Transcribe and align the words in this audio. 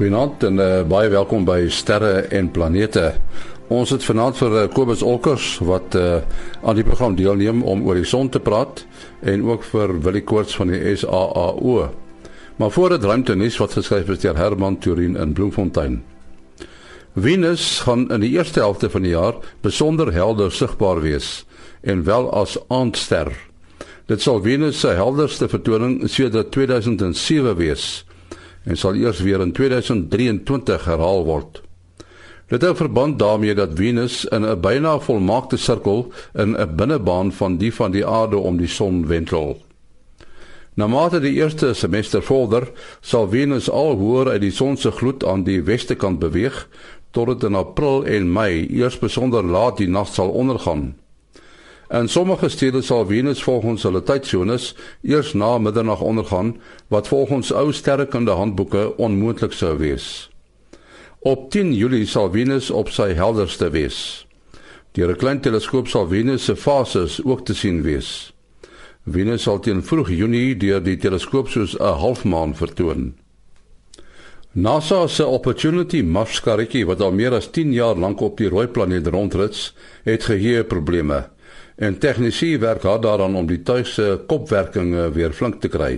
Goeienaand 0.00 0.44
en 0.48 0.56
uh, 0.56 0.66
baie 0.88 1.10
welkom 1.12 1.42
by 1.44 1.66
Sterre 1.68 2.22
en 2.32 2.46
Planete. 2.48 3.18
Ons 3.68 3.90
het 3.92 4.00
vanaand 4.00 4.38
vir 4.38 4.54
uh, 4.56 4.62
Kobus 4.72 5.02
Olkers 5.04 5.58
wat 5.68 5.92
uh, 5.92 6.22
aan 6.64 6.78
die 6.78 6.86
program 6.86 7.18
deelneem 7.18 7.60
om 7.68 7.82
oor 7.84 8.00
die 8.00 8.08
son 8.08 8.30
te 8.32 8.40
praat 8.40 8.80
en 9.20 9.44
ook 9.44 9.68
vir 9.68 9.92
Willie 10.00 10.24
Koorts 10.24 10.56
van 10.56 10.72
die 10.72 10.96
SAAO. 11.02 11.90
Maar 12.56 12.72
voor 12.78 12.96
dit 12.96 13.04
ruimte 13.04 13.36
nuus 13.36 13.60
wat 13.60 13.76
geskryf 13.76 14.08
is 14.16 14.24
deur 14.24 14.40
Herman 14.40 14.80
Turin 14.80 15.20
in 15.20 15.36
Bloemfontein. 15.36 16.00
Venus 17.12 17.68
gaan 17.84 18.08
in 18.08 18.24
die 18.24 18.32
eerste 18.40 18.64
helfte 18.64 18.88
van 18.88 19.04
die 19.04 19.12
jaar 19.12 19.36
besonder 19.60 20.14
helder 20.16 20.48
sigbaar 20.48 21.04
wees 21.04 21.42
en 21.84 22.08
wel 22.08 22.32
as 22.32 22.56
aandster. 22.72 23.36
Dit 24.08 24.24
sal 24.24 24.40
Venus 24.48 24.80
se 24.80 24.96
helderste 24.96 25.52
vertoning 25.52 26.00
sedert 26.08 26.56
2007 26.56 27.60
wees 27.60 27.90
en 28.64 28.76
sal 28.76 28.94
eers 28.94 29.20
weer 29.20 29.40
in 29.40 29.52
2023 29.52 30.84
herhaal 30.84 31.24
word. 31.24 31.62
Dit 32.50 32.64
hou 32.66 32.74
verband 32.74 33.18
daarmee 33.18 33.54
dat 33.54 33.76
Venus 33.78 34.24
in 34.24 34.44
'n 34.44 34.60
byna 34.60 34.98
volmaakte 34.98 35.56
sirkel 35.56 36.12
in 36.34 36.56
'n 36.56 36.76
binnebaan 36.76 37.32
van 37.32 37.56
die 37.56 37.74
van 37.74 37.90
die 37.90 38.06
aarde 38.06 38.36
om 38.36 38.56
die 38.56 38.68
son 38.68 39.06
wentel. 39.06 39.62
Na 40.74 40.86
mate 40.86 41.20
die 41.20 41.32
eerste 41.32 41.74
semester 41.74 42.22
vorder, 42.22 42.70
sal 43.00 43.28
Venus 43.28 43.70
al 43.70 43.96
hoër 43.96 44.28
uit 44.28 44.40
die 44.40 44.50
son 44.50 44.76
se 44.76 44.90
gloed 44.90 45.24
aan 45.24 45.42
die 45.44 45.62
weste 45.62 45.94
kant 45.94 46.18
beweeg 46.18 46.68
tot 47.10 47.26
dit 47.26 47.42
in 47.42 47.54
April 47.54 48.04
en 48.04 48.32
Mei 48.32 48.66
eers 48.70 48.98
besonder 48.98 49.44
laat 49.44 49.76
die 49.76 49.88
nag 49.88 50.08
sal 50.08 50.28
ondergaan. 50.28 50.99
In 51.90 52.08
sommige 52.08 52.48
stede 52.48 52.82
sal 52.82 53.06
Venus 53.06 53.42
volgens 53.42 53.82
hulle 53.82 54.02
tydsones 54.06 54.76
eers 55.02 55.32
na 55.32 55.56
middernag 55.58 56.00
ondergaan, 56.00 56.52
wat 56.86 57.08
volgens 57.08 57.50
ou 57.52 57.72
sterrekunde 57.72 58.30
handboeke 58.30 58.96
onmoontlik 58.96 59.52
sou 59.52 59.72
wees. 59.78 60.30
Op 61.18 61.48
10 61.50 61.72
Julie 61.74 62.06
sal 62.06 62.30
Venus 62.30 62.68
op 62.70 62.92
sy 62.94 63.08
helderste 63.18 63.70
wees. 63.74 64.26
Deur 64.94 65.10
'n 65.10 65.16
klein 65.16 65.40
teleskoop 65.40 65.88
sal 65.88 66.06
Venus 66.08 66.44
se 66.44 66.56
fases 66.56 67.24
ook 67.24 67.44
te 67.44 67.54
sien 67.54 67.82
wees. 67.82 68.32
Venus 69.04 69.42
sal 69.42 69.58
teen 69.58 69.82
vroeg 69.82 70.08
Junie 70.08 70.56
deur 70.56 70.82
die 70.82 70.96
teleskoop 70.96 71.48
soos 71.48 71.74
'n 71.74 71.98
halfmaan 71.98 72.54
vertoon. 72.54 73.14
NASA 74.52 75.06
se 75.06 75.26
Opportunity 75.26 76.02
Mars 76.02 76.40
karretjie 76.40 76.86
wat 76.86 77.00
al 77.00 77.12
meer 77.12 77.32
as 77.32 77.50
10 77.50 77.72
jaar 77.72 77.96
lank 77.96 78.20
op 78.20 78.36
die 78.36 78.48
rooi 78.48 78.66
planeet 78.66 79.06
rondrit, 79.06 79.74
het 80.04 80.24
geheue-probleme 80.24 81.30
en 81.80 81.98
tegnisië 81.98 82.58
werk 82.60 82.82
hard 82.84 83.02
daaraan 83.02 83.36
om 83.40 83.46
die 83.48 83.62
tuig 83.64 83.88
se 83.88 84.20
kopwerking 84.28 84.92
weer 85.14 85.32
flink 85.32 85.60
te 85.60 85.68
kry. 85.72 85.94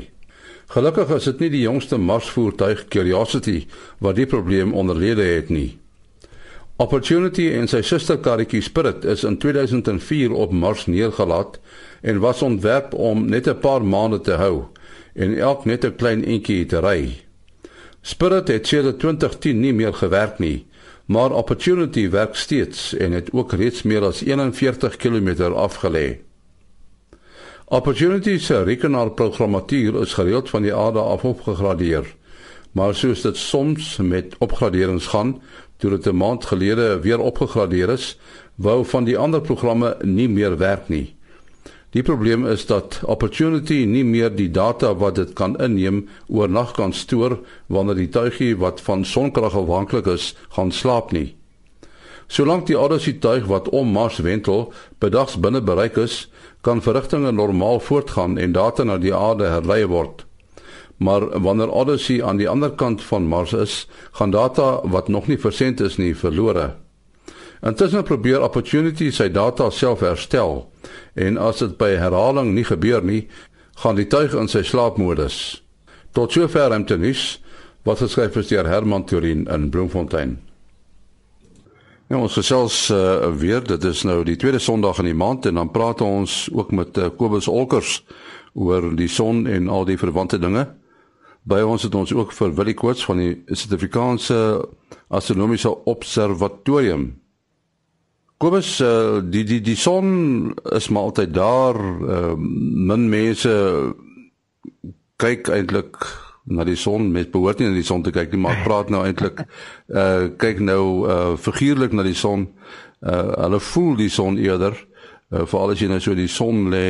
Gelukkig 0.71 1.11
is 1.17 1.27
dit 1.29 1.41
nie 1.43 1.51
die 1.53 1.65
jongste 1.67 1.99
Marsvoertuig 1.99 2.87
Curiosity 2.89 3.65
wat 3.99 4.17
die 4.17 4.29
probleem 4.31 4.71
onderlede 4.79 5.27
het 5.27 5.51
nie. 5.51 5.79
Opportunity 6.81 7.49
en 7.59 7.67
sy 7.69 7.83
susterkarretjie 7.85 8.63
Spirit 8.63 9.05
is 9.05 9.27
in 9.27 9.37
2004 9.43 10.33
op 10.33 10.55
Mars 10.55 10.87
neergelaat 10.87 11.59
en 12.01 12.23
was 12.23 12.43
ontwerp 12.47 12.95
om 12.95 13.27
net 13.27 13.49
'n 13.49 13.59
paar 13.59 13.85
maande 13.85 14.21
te 14.21 14.39
hou 14.39 14.65
en 15.15 15.37
elk 15.39 15.65
net 15.65 15.85
'n 15.85 15.97
klein 15.97 16.25
entjie 16.25 16.67
te 16.67 16.81
ry. 16.81 17.21
Spirit 18.03 18.49
het 18.49 18.67
sedert 18.67 18.99
2010 18.99 19.61
nie 19.61 19.75
meer 19.75 19.95
gewerk 19.95 20.39
nie 20.39 20.67
maar 21.07 21.31
Opportunity 21.31 22.11
werk 22.11 22.35
steeds 22.35 22.95
en 22.95 23.13
het 23.13 23.33
ook 23.33 23.53
reeds 23.53 23.83
meer 23.83 24.03
as 24.03 24.23
41 24.23 24.97
km 24.97 25.53
afgelê. 25.53 26.19
Opportunity 27.65 28.39
se 28.39 28.63
rekenaarprogrammatuur 28.63 30.01
is 30.01 30.15
gereeld 30.15 30.51
van 30.51 30.63
die 30.63 30.75
aarde 30.75 30.99
af 30.99 31.25
opgegradeer. 31.25 32.15
Maar 32.73 32.95
soos 32.95 33.21
dit 33.21 33.37
soms 33.37 33.97
met 33.97 34.35
opgraderings 34.39 35.07
gaan, 35.07 35.43
toe 35.77 35.91
dit 35.91 36.07
'n 36.07 36.17
maand 36.17 36.45
gelede 36.45 37.01
weer 37.01 37.19
opgegradeer 37.19 37.89
is, 37.89 38.19
wou 38.55 38.85
van 38.85 39.05
die 39.05 39.19
ander 39.19 39.41
programme 39.41 39.97
nie 40.03 40.29
meer 40.29 40.57
werk 40.57 40.89
nie. 40.89 41.17
Die 41.93 42.03
probleem 42.03 42.47
is 42.49 42.65
dat 42.67 43.03
Opportunity 43.05 43.83
nie 43.85 44.05
meer 44.05 44.31
die 44.33 44.49
data 44.49 44.95
wat 44.97 45.19
dit 45.21 45.35
kan 45.37 45.59
inneem 45.61 46.07
oornag 46.27 46.73
kan 46.79 46.95
stoor 46.97 47.37
wanneer 47.69 47.99
die 48.01 48.09
tuigie 48.09 48.55
wat 48.57 48.81
van 48.81 49.05
sonkrag 49.05 49.53
afhanklik 49.61 50.09
is, 50.09 50.31
gaan 50.57 50.73
slaap 50.73 51.13
nie. 51.13 51.35
Solank 52.33 52.65
die 52.71 52.79
Odyssey 52.81 53.19
tuig 53.21 53.45
wat 53.45 53.69
om 53.69 53.93
Mars 53.93 54.23
wentel 54.25 54.71
bedags 55.05 55.37
binne 55.37 55.61
bereik 55.61 56.01
is, 56.01 56.31
kan 56.65 56.81
verrigtinge 56.81 57.33
normaal 57.33 57.81
voortgaan 57.81 58.39
en 58.41 58.57
data 58.57 58.89
na 58.89 58.97
die 58.97 59.13
aarde 59.13 59.53
herlei 59.53 59.85
word. 59.85 60.25
Maar 60.97 61.29
wanneer 61.45 61.69
Odyssey 61.69 62.23
aan 62.25 62.41
die 62.41 62.49
ander 62.49 62.73
kant 62.73 63.05
van 63.05 63.29
Mars 63.29 63.53
is, 63.53 63.83
gaan 64.17 64.33
data 64.33 64.81
wat 64.89 65.13
nog 65.13 65.29
nie 65.29 65.37
versend 65.37 65.85
is 65.85 66.01
nie 66.01 66.15
verlore. 66.17 66.82
Intussen 67.63 68.03
probeer 68.03 68.43
Opportunity 68.43 69.13
sy 69.15 69.29
data 69.31 69.69
self 69.71 70.01
herstel 70.03 70.65
en 71.15 71.37
as 71.39 71.61
dit 71.63 71.77
by 71.79 71.93
herhaling 71.95 72.57
nie 72.57 72.65
gebeur 72.67 73.05
nie, 73.07 73.29
gaan 73.79 73.95
die 73.95 74.09
tuig 74.11 74.35
in 74.35 74.51
sy 74.51 74.65
slaapmodus. 74.67 75.37
Tot 76.11 76.35
sover 76.35 76.75
om 76.75 76.87
te 76.87 76.99
nuus 76.99 77.39
wat 77.87 78.03
geskryf 78.03 78.41
is 78.43 78.51
deur 78.51 78.67
Herman 78.67 79.07
Turin 79.07 79.47
in 79.47 79.71
Bloemfontein. 79.71 80.41
Ja, 82.11 82.19
ons 82.19 82.35
gesels 82.37 82.91
uh, 82.91 83.31
weer, 83.39 83.63
dit 83.65 83.87
is 83.89 84.03
nou 84.05 84.19
die 84.27 84.37
tweede 84.37 84.61
Sondag 84.61 84.99
in 85.01 85.13
die 85.13 85.17
maand 85.17 85.47
en 85.47 85.63
dan 85.63 85.71
praat 85.73 86.03
ons 86.05 86.51
ook 86.53 86.75
met 86.75 86.99
uh, 86.99 87.09
Kobus 87.17 87.49
Olkers 87.49 88.03
oor 88.59 88.91
die 88.99 89.09
son 89.09 89.47
en 89.47 89.71
al 89.73 89.87
die 89.89 89.97
verwante 89.97 90.37
dinge. 90.43 90.67
By 91.49 91.63
ons 91.63 91.87
het 91.87 91.95
ons 91.95 92.13
ook 92.13 92.35
vir 92.35 92.53
Willie 92.59 92.77
Koorts 92.79 93.07
van 93.07 93.23
die 93.23 93.33
Suid-Afrikaanse 93.49 94.37
Astronomiese 95.15 95.73
Observatorium 95.89 97.22
Kobus 98.43 98.81
uh, 98.83 99.21
die 99.23 99.45
die 99.47 99.61
die 99.63 99.79
son 99.79 100.51
is 100.75 100.89
maar 100.91 101.13
altyd 101.13 101.35
daar. 101.35 101.79
Uh, 101.79 102.35
min 102.91 103.05
mense 103.13 103.53
kyk 105.23 105.47
eintlik 105.55 106.01
na 106.51 106.65
die 106.67 106.75
son 106.77 107.13
met 107.15 107.31
behoort 107.31 107.61
nie 107.61 107.69
na 107.71 107.77
die 107.77 107.87
son 107.87 108.03
te 108.03 108.11
kyk 108.11 108.33
nie, 108.35 108.41
maar 108.43 108.63
praat 108.67 108.91
nou 108.91 109.05
eintlik 109.07 109.45
uh 109.95 110.33
kyk 110.43 110.65
nou 110.65 110.87
uh 111.07 111.37
figuurlik 111.39 111.95
na 111.95 112.03
die 112.07 112.19
son. 112.19 112.49
Uh 112.99 113.29
hulle 113.45 113.63
voel 113.63 113.95
die 114.01 114.11
son 114.11 114.41
eerder 114.43 114.75
uh, 114.75 115.45
veral 115.47 115.77
as 115.77 115.83
jy 115.83 115.93
nou 115.93 116.01
so 116.03 116.19
die 116.19 116.31
son 116.31 116.67
lê 116.75 116.89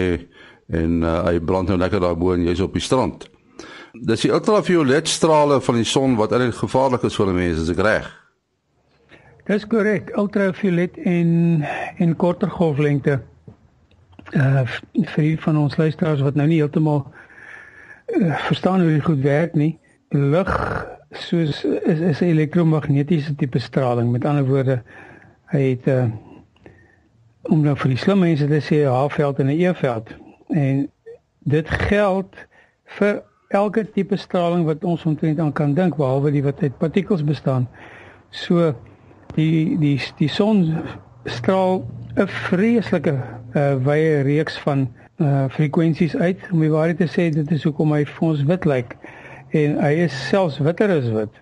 en 0.72 1.02
uh, 1.04 1.18
hy 1.28 1.36
brand 1.44 1.68
nou 1.68 1.76
lekker 1.80 2.00
daar 2.00 2.16
bo 2.16 2.32
en 2.32 2.48
jy's 2.48 2.64
op 2.64 2.72
die 2.80 2.84
strand. 2.84 3.28
Dis 3.92 4.24
die 4.24 4.32
ultraviolet 4.32 5.08
strale 5.08 5.60
van 5.60 5.76
die 5.76 5.88
son 5.88 6.16
wat 6.16 6.32
eintlik 6.32 6.62
gevaarlik 6.62 7.04
is 7.04 7.20
vir 7.20 7.36
mense, 7.36 7.66
as 7.66 7.76
ek 7.76 7.84
reg. 7.84 8.08
Dis 9.44 9.66
korrek, 9.66 10.12
ultraviolet 10.16 10.96
en 11.02 11.64
en 11.96 12.16
korter 12.16 12.50
golflengte. 12.50 13.20
Uh 14.30 14.62
vir 14.92 15.38
van 15.42 15.56
ons 15.58 15.76
luisteraars 15.76 16.20
wat 16.22 16.34
nou 16.38 16.46
nie 16.46 16.60
heeltemal 16.60 17.00
uh, 18.06 18.36
verstaan 18.46 18.80
hoe 18.80 18.90
dit 18.90 19.02
goed 19.04 19.20
werk 19.20 19.56
nie. 19.58 19.78
Lig 20.14 20.52
soos 21.10 21.64
is 21.64 21.98
is 21.98 22.20
'n 22.20 22.24
elektromagnetiese 22.24 23.34
tipe 23.34 23.58
straling. 23.58 24.12
Met 24.12 24.24
ander 24.24 24.46
woorde, 24.46 24.82
hy 25.50 25.62
het 25.70 25.86
uh 25.86 26.06
om 27.42 27.60
nou 27.62 27.74
vir 27.76 27.88
die 27.88 27.98
slim 27.98 28.18
mense 28.18 28.46
te 28.46 28.62
sê 28.62 28.86
'n 28.86 28.94
H-veld 28.94 29.38
en 29.38 29.46
'n 29.46 29.58
E-veld. 29.58 30.14
En 30.48 30.90
dit 31.38 31.70
geld 31.70 32.36
vir 32.84 33.22
elke 33.48 33.90
tipe 33.90 34.16
straling 34.16 34.64
wat 34.64 34.84
ons 34.84 35.04
omtrent 35.04 35.38
aan 35.38 35.52
kan 35.52 35.74
dink 35.74 35.96
behalwe 35.96 36.30
die 36.30 36.42
wat 36.42 36.62
uit 36.62 36.78
partikels 36.78 37.24
bestaan. 37.24 37.68
So 38.30 38.74
die 39.34 39.78
die 39.78 39.96
die 40.18 40.28
son 40.28 40.64
straal 41.24 41.82
'n 42.16 42.28
vreeslike 42.28 43.14
uh, 43.54 43.74
wye 43.84 44.20
reeks 44.22 44.58
van 44.58 44.88
uh, 45.16 45.44
frekwensies 45.48 46.16
uit. 46.16 46.38
Om 46.52 46.60
die 46.60 46.70
waarheid 46.70 46.98
te 46.98 47.08
sê, 47.08 47.30
dit 47.32 47.50
is 47.50 47.64
hoekom 47.64 47.92
hy 47.92 48.04
vir 48.04 48.28
ons 48.28 48.42
wit 48.48 48.64
lyk 48.64 48.96
en 49.52 49.76
hy 49.80 49.92
is 50.06 50.16
selfs 50.28 50.58
witter 50.64 50.90
as 50.92 51.08
wit. 51.12 51.40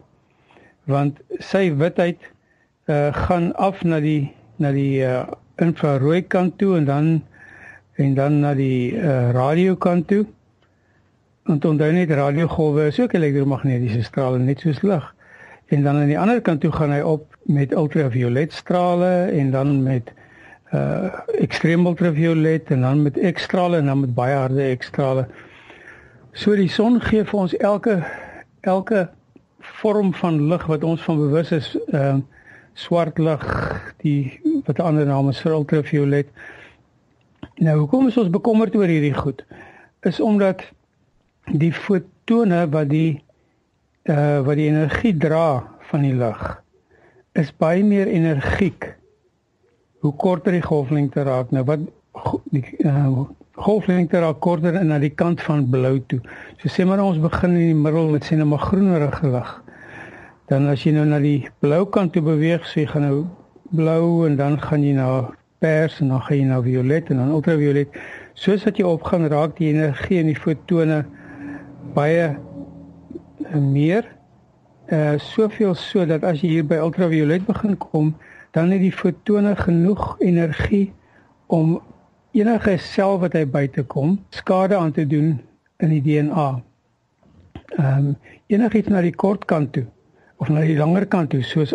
Want 0.90 1.18
sy 1.38 1.70
witheid 1.78 2.18
uh, 2.86 3.10
gaan 3.26 3.52
af 3.54 3.82
na 3.82 4.00
die 4.00 4.32
na 4.58 4.72
die 4.74 5.02
uh, 5.06 5.26
infrarooi 5.62 6.22
kant 6.22 6.58
toe 6.58 6.76
en 6.76 6.84
dan 6.84 7.22
en 8.00 8.14
dan 8.14 8.40
na 8.40 8.54
die 8.54 8.96
uh, 8.96 9.30
radiokant 9.36 10.08
toe. 10.08 10.24
Want 11.48 11.64
onthou 11.64 11.92
net 11.92 12.10
radiogolwe 12.10 12.86
is 12.86 13.00
ook 13.00 13.14
elektromagnetiese 13.14 14.02
strale 14.02 14.38
net 14.38 14.60
soos 14.60 14.82
lig 14.82 15.06
en 15.70 15.82
dan 15.82 15.96
aan 15.96 16.10
die 16.10 16.18
ander 16.18 16.40
kant 16.42 16.60
toe 16.60 16.72
gaan 16.74 16.90
hy 16.90 17.00
op 17.06 17.36
met 17.46 17.72
ultraviolet 17.72 18.52
strale 18.52 19.30
en 19.30 19.50
dan 19.50 19.82
met 19.82 20.10
uh 20.74 21.10
ekstreem 21.42 21.86
ultraviolet 21.86 22.70
en 22.70 22.80
dan 22.80 23.02
met 23.02 23.18
X-strale 23.34 23.76
en 23.76 23.86
dan 23.86 24.00
met 24.00 24.14
baie 24.14 24.34
harde 24.34 24.76
X-strale. 24.76 25.26
So 26.32 26.54
die 26.54 26.70
son 26.70 27.00
gee 27.02 27.24
vir 27.26 27.38
ons 27.40 27.56
elke 27.56 27.96
elke 28.60 29.08
vorm 29.80 30.12
van 30.14 30.38
lig 30.48 30.66
wat 30.66 30.84
ons 30.84 31.02
van 31.02 31.18
bewus 31.18 31.50
is, 31.52 31.72
uh 31.94 32.18
swart 32.74 33.18
lig, 33.18 33.42
die 34.02 34.40
wat 34.66 34.78
'n 34.78 34.86
ander 34.90 35.06
naam 35.06 35.28
is 35.28 35.40
vir 35.40 35.52
ultraviolet. 35.52 36.28
Nou 37.56 37.78
hoekom 37.78 38.06
is 38.08 38.16
ons 38.16 38.30
bekommerd 38.30 38.76
oor 38.76 38.86
hierdie 38.86 39.14
goed? 39.14 39.44
Is 40.02 40.20
omdat 40.20 40.62
die 41.44 41.72
fotone 41.72 42.68
wat 42.70 42.88
die 42.88 43.22
uh 44.08 44.40
wat 44.46 44.56
die 44.56 44.68
energie 44.68 45.16
dra 45.16 45.64
van 45.90 46.02
die 46.02 46.14
lig 46.14 46.62
is 47.38 47.52
baie 47.52 47.84
meer 47.84 48.08
energiek 48.08 48.94
hoe 50.00 50.12
korter 50.16 50.56
die 50.56 50.64
golflengte 50.64 51.24
raak. 51.26 51.50
Nou 51.54 51.64
wat 51.68 51.82
die 52.54 52.64
uh, 52.88 53.24
golflengte 53.60 54.22
raak 54.22 54.40
korter 54.44 54.78
en 54.80 54.88
na 54.92 54.98
die 55.02 55.12
kant 55.12 55.42
van 55.44 55.66
blou 55.70 55.98
toe. 56.08 56.20
So 56.60 56.72
sê 56.72 56.86
maar 56.88 57.02
ons 57.04 57.20
begin 57.20 57.56
in 57.56 57.74
die 57.74 57.82
middel 57.82 58.08
met 58.14 58.24
sien 58.24 58.40
'n 58.40 58.48
maar 58.48 58.64
groenerige 58.70 59.28
lig. 59.28 59.50
Dan 60.48 60.68
as 60.68 60.84
jy 60.84 60.92
nou 60.92 61.04
na 61.04 61.18
die 61.18 61.48
blou 61.60 61.84
kant 61.86 62.12
toe 62.12 62.22
beweeg, 62.22 62.64
sê 62.66 62.86
gaan 62.86 63.02
nou 63.02 63.26
blou 63.70 64.26
en 64.26 64.36
dan 64.36 64.58
gaan 64.60 64.82
jy 64.82 64.94
na 64.94 65.30
pers 65.60 66.00
en 66.00 66.08
dan 66.08 66.22
gaan 66.22 66.36
jy 66.36 66.44
na 66.44 66.62
violet 66.62 67.10
en 67.10 67.16
dan 67.16 67.30
ultraviolet. 67.30 67.88
Soos 68.34 68.64
wat 68.64 68.76
jy 68.76 68.84
opgaan 68.84 69.28
raak 69.28 69.56
die 69.56 69.68
energie 69.68 70.18
in 70.18 70.26
die 70.26 70.40
fotone 70.40 71.04
baie 71.94 72.36
meer 73.54 74.06
uh 74.90 75.18
soveel 75.18 75.74
so 75.74 76.06
dat 76.06 76.24
as 76.24 76.40
jy 76.42 76.48
hier 76.48 76.66
by 76.66 76.80
ultraviolet 76.82 77.46
begin 77.46 77.76
kom, 77.78 78.14
dan 78.50 78.70
het 78.70 78.80
die 78.80 78.92
fotone 78.92 79.56
genoeg 79.56 80.16
energie 80.18 80.92
om 81.46 81.78
enige 82.32 82.76
sel 82.78 83.18
wat 83.22 83.34
hy 83.38 83.44
buite 83.46 83.82
kom 83.82 84.18
skade 84.30 84.76
aan 84.76 84.92
te 84.92 85.06
doen 85.06 85.38
in 85.78 85.94
die 85.94 86.02
DNA. 86.02 86.50
Ehm 87.78 88.10
um, 88.10 88.16
enigiets 88.50 88.90
na 88.90 89.00
die 89.00 89.14
kort 89.14 89.44
kant 89.44 89.72
toe 89.72 89.86
of 90.42 90.48
na 90.48 90.64
die 90.66 90.78
langer 90.78 91.06
kant 91.06 91.30
toe 91.30 91.42
soos 91.42 91.70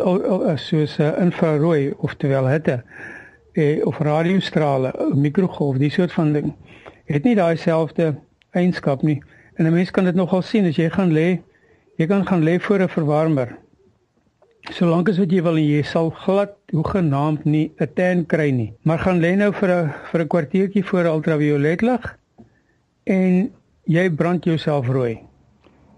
soos 0.60 0.98
'n 1.00 1.04
uh, 1.04 1.22
infrarooi 1.24 1.94
oftewel 1.98 2.48
hitte 2.48 2.83
eh, 3.54 3.86
of 3.88 4.00
radiostrale, 4.00 4.92
mikrogolf, 5.16 5.77
die 5.77 5.89
soort 5.89 6.12
van 6.12 6.33
ding 6.33 6.54
het 7.06 7.24
nie 7.24 7.36
daai 7.36 7.56
selfde 7.57 8.16
eienskap 8.51 9.01
nie. 9.01 9.22
En 9.56 9.66
'n 9.66 9.74
mens 9.74 9.92
kan 9.92 10.04
dit 10.04 10.16
nogal 10.16 10.42
sien 10.42 10.66
as 10.66 10.75
jy 10.75 10.89
gaan 10.89 11.12
lê 11.12 11.42
Jy 11.95 12.07
kan 12.12 12.25
gaan 12.27 12.44
lê 12.44 12.59
voor 12.59 12.81
'n 12.83 12.89
verwarmer. 12.89 13.57
Solank 14.71 15.09
as 15.09 15.18
wat 15.18 15.31
jy 15.31 15.42
wil 15.44 15.56
en 15.56 15.68
jy 15.68 15.83
sal 15.83 16.09
glad 16.09 16.56
hoe 16.71 16.83
genaamd 16.83 17.45
nie 17.45 17.71
'n 17.80 17.94
tan 17.94 18.25
kry 18.25 18.50
nie. 18.50 18.74
Maar 18.83 19.00
gaan 19.00 19.19
lê 19.19 19.36
nou 19.36 19.51
vir 19.53 19.69
'n 19.69 19.94
vir 20.12 20.21
'n 20.21 20.27
kwartiertjie 20.27 20.83
voor 20.83 21.06
ultraviolet 21.06 21.81
lig 21.81 22.18
en 23.03 23.51
jy 23.86 24.09
brand 24.09 24.44
jouself 24.44 24.88
rooi. 24.88 25.19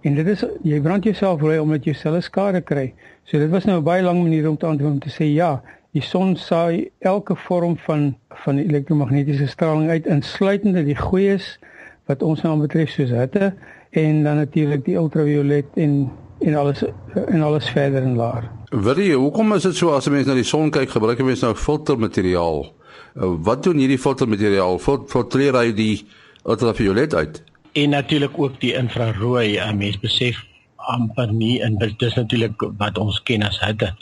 En 0.03 0.15
dit 0.15 0.27
is 0.27 0.43
jy 0.63 0.81
brand 0.81 1.03
jouself 1.03 1.41
rooi 1.41 1.59
omdat 1.59 1.85
jy 1.85 1.93
selle 1.93 2.21
skade 2.21 2.61
kry. 2.61 2.93
So 3.23 3.39
dit 3.39 3.49
was 3.49 3.65
nou 3.65 3.79
'n 3.79 3.83
baie 3.83 4.03
lang 4.03 4.21
manier 4.21 4.49
om 4.49 4.57
te 4.57 4.65
antwoord 4.65 4.91
om 4.91 4.99
te 4.99 5.09
sê 5.09 5.33
ja, 5.33 5.61
die 5.91 6.01
son 6.01 6.35
saai 6.35 6.91
elke 6.99 7.35
vorm 7.35 7.77
van 7.77 8.15
van 8.43 8.57
elektromagnetiese 8.57 9.47
straling 9.47 9.89
uit 9.89 10.05
insluitende 10.05 10.83
die 10.83 10.95
goeies 10.95 11.57
wat 12.05 12.23
ons 12.23 12.41
nou 12.41 12.59
betref 12.59 12.89
soos 12.89 13.09
hitte 13.09 13.53
en 13.97 14.23
dan 14.23 14.35
natuurlik 14.35 14.85
die 14.85 14.95
ultraviolet 14.95 15.65
en 15.73 16.11
en 16.39 16.55
alles 16.55 16.83
en 17.25 17.41
alles 17.41 17.69
verder 17.69 18.03
en 18.03 18.15
laer. 18.15 18.49
Wil 18.69 18.99
jy 19.01 19.15
hoekom 19.17 19.55
is 19.55 19.63
dit 19.65 19.75
so 19.75 19.89
as 19.95 20.05
'n 20.07 20.11
mens 20.11 20.27
na 20.27 20.33
die 20.33 20.43
son 20.43 20.69
kyk 20.71 20.89
gebruik 20.89 21.19
'n 21.19 21.25
mens 21.25 21.41
nou 21.41 21.55
filtermateriaal? 21.55 22.73
Uh, 23.15 23.33
wat 23.41 23.63
doen 23.63 23.77
hierdie 23.77 23.97
filtermateriaal? 23.97 24.79
Filtreer 25.07 25.53
hy 25.53 25.73
die 25.73 26.05
ultraviolet 26.43 27.13
uit? 27.13 27.43
En 27.73 27.89
natuurlik 27.89 28.37
ook 28.37 28.59
die 28.59 28.73
infrarooi. 28.73 29.57
'n 29.57 29.77
Mens 29.77 29.99
besef 29.99 30.45
amper 30.75 31.33
nie 31.33 31.61
en 31.61 31.77
dit 31.77 32.01
is 32.01 32.13
natuurlik 32.13 32.69
wat 32.77 32.97
ons 32.97 33.23
ken 33.23 33.43
as 33.43 33.59
hitte. 33.59 33.95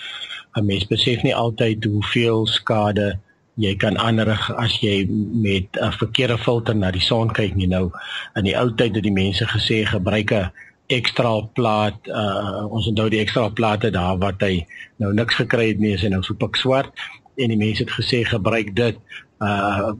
'n 0.56 0.65
Mens 0.65 0.88
besef 0.88 1.24
nie 1.24 1.36
altyd 1.36 1.83
hoeveel 1.83 2.45
skade 2.45 3.19
jy 3.56 3.75
kan 3.80 3.98
aanrig 3.98 4.44
as 4.60 4.75
jy 4.84 5.06
met 5.07 5.78
'n 5.80 5.92
verkeerde 5.92 6.38
filter 6.38 6.75
na 6.75 6.92
die 6.92 7.02
son 7.02 7.31
kyk 7.31 7.56
nie. 7.56 7.68
Nou 7.68 7.92
in 8.36 8.44
die 8.44 8.57
ou 8.57 8.69
tyd 8.75 8.96
het 8.96 9.04
die 9.04 9.12
mense 9.12 9.46
gesê 9.46 9.86
gebruik 9.86 10.31
'n 10.31 10.52
ekstra 10.88 11.42
plaat 11.54 11.98
uh, 12.07 12.66
ons 12.69 12.88
onthou 12.88 13.10
die 13.10 13.19
ekstra 13.19 13.50
plate 13.50 13.90
daar 13.92 14.18
wat 14.18 14.42
hy 14.42 14.66
nou 14.98 15.13
niks 15.13 15.36
gekry 15.36 15.68
het 15.68 15.80
nie 15.80 15.94
is 15.94 16.02
hy 16.02 16.10
nou 16.10 16.22
so 16.24 16.34
pik 16.34 16.56
swart. 16.56 16.92
En 17.38 17.48
die 17.50 17.57
mense 17.57 17.84
het 17.84 17.92
gesê 17.92 18.24
gebruik 18.24 18.75
dit. 18.75 18.98
Uh 19.40 19.94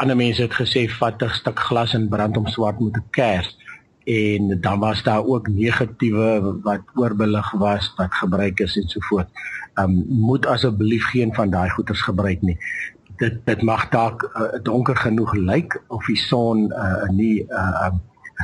ander 0.00 0.16
mense 0.16 0.42
het 0.42 0.54
gesê 0.54 0.88
vat 0.88 1.22
'n 1.22 1.28
stuk 1.28 1.58
glas 1.58 1.94
en 1.94 2.08
brand 2.08 2.36
hom 2.36 2.46
swart 2.46 2.80
met 2.80 2.96
'n 2.96 3.04
kers. 3.10 3.56
En 4.04 4.60
dan 4.60 4.78
was 4.80 5.02
daar 5.02 5.24
ook 5.24 5.48
negatiewe 5.48 6.60
wat 6.62 6.80
oorbelig 6.94 7.50
was 7.52 7.92
wat 7.96 8.14
gebruik 8.14 8.60
is 8.60 8.76
en 8.76 8.88
so 8.88 9.00
voort 9.00 9.28
um, 9.78 10.04
moet 10.08 10.46
asseblief 10.46 11.04
geen 11.12 11.34
van 11.34 11.50
daai 11.50 11.68
goeders 11.70 12.02
gebruik 12.02 12.42
nie. 12.42 12.58
Dit 13.16 13.40
dit 13.44 13.62
mag 13.62 13.88
dalk 13.88 14.26
uh, 14.34 14.60
donker 14.62 14.96
genoeg 14.96 15.34
lyk 15.34 15.78
of 15.88 16.06
die 16.06 16.20
son 16.20 16.68
uh, 16.72 17.08
nie 17.12 17.46
uh, 17.48 17.92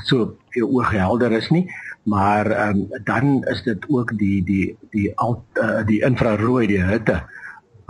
so 0.09 0.33
veel 0.55 0.69
oog 0.69 0.91
helder 0.91 1.33
is 1.37 1.51
nie, 1.53 1.67
maar 2.09 2.49
um, 2.69 2.87
dan 3.05 3.45
is 3.53 3.63
dit 3.63 3.85
ook 3.89 4.17
die 4.19 4.41
die 4.45 4.77
die 4.91 5.13
al 5.21 5.45
uh, 5.61 5.85
die 5.87 6.01
infrarooi 6.05 6.67
die 6.67 6.83
hitte 6.83 7.21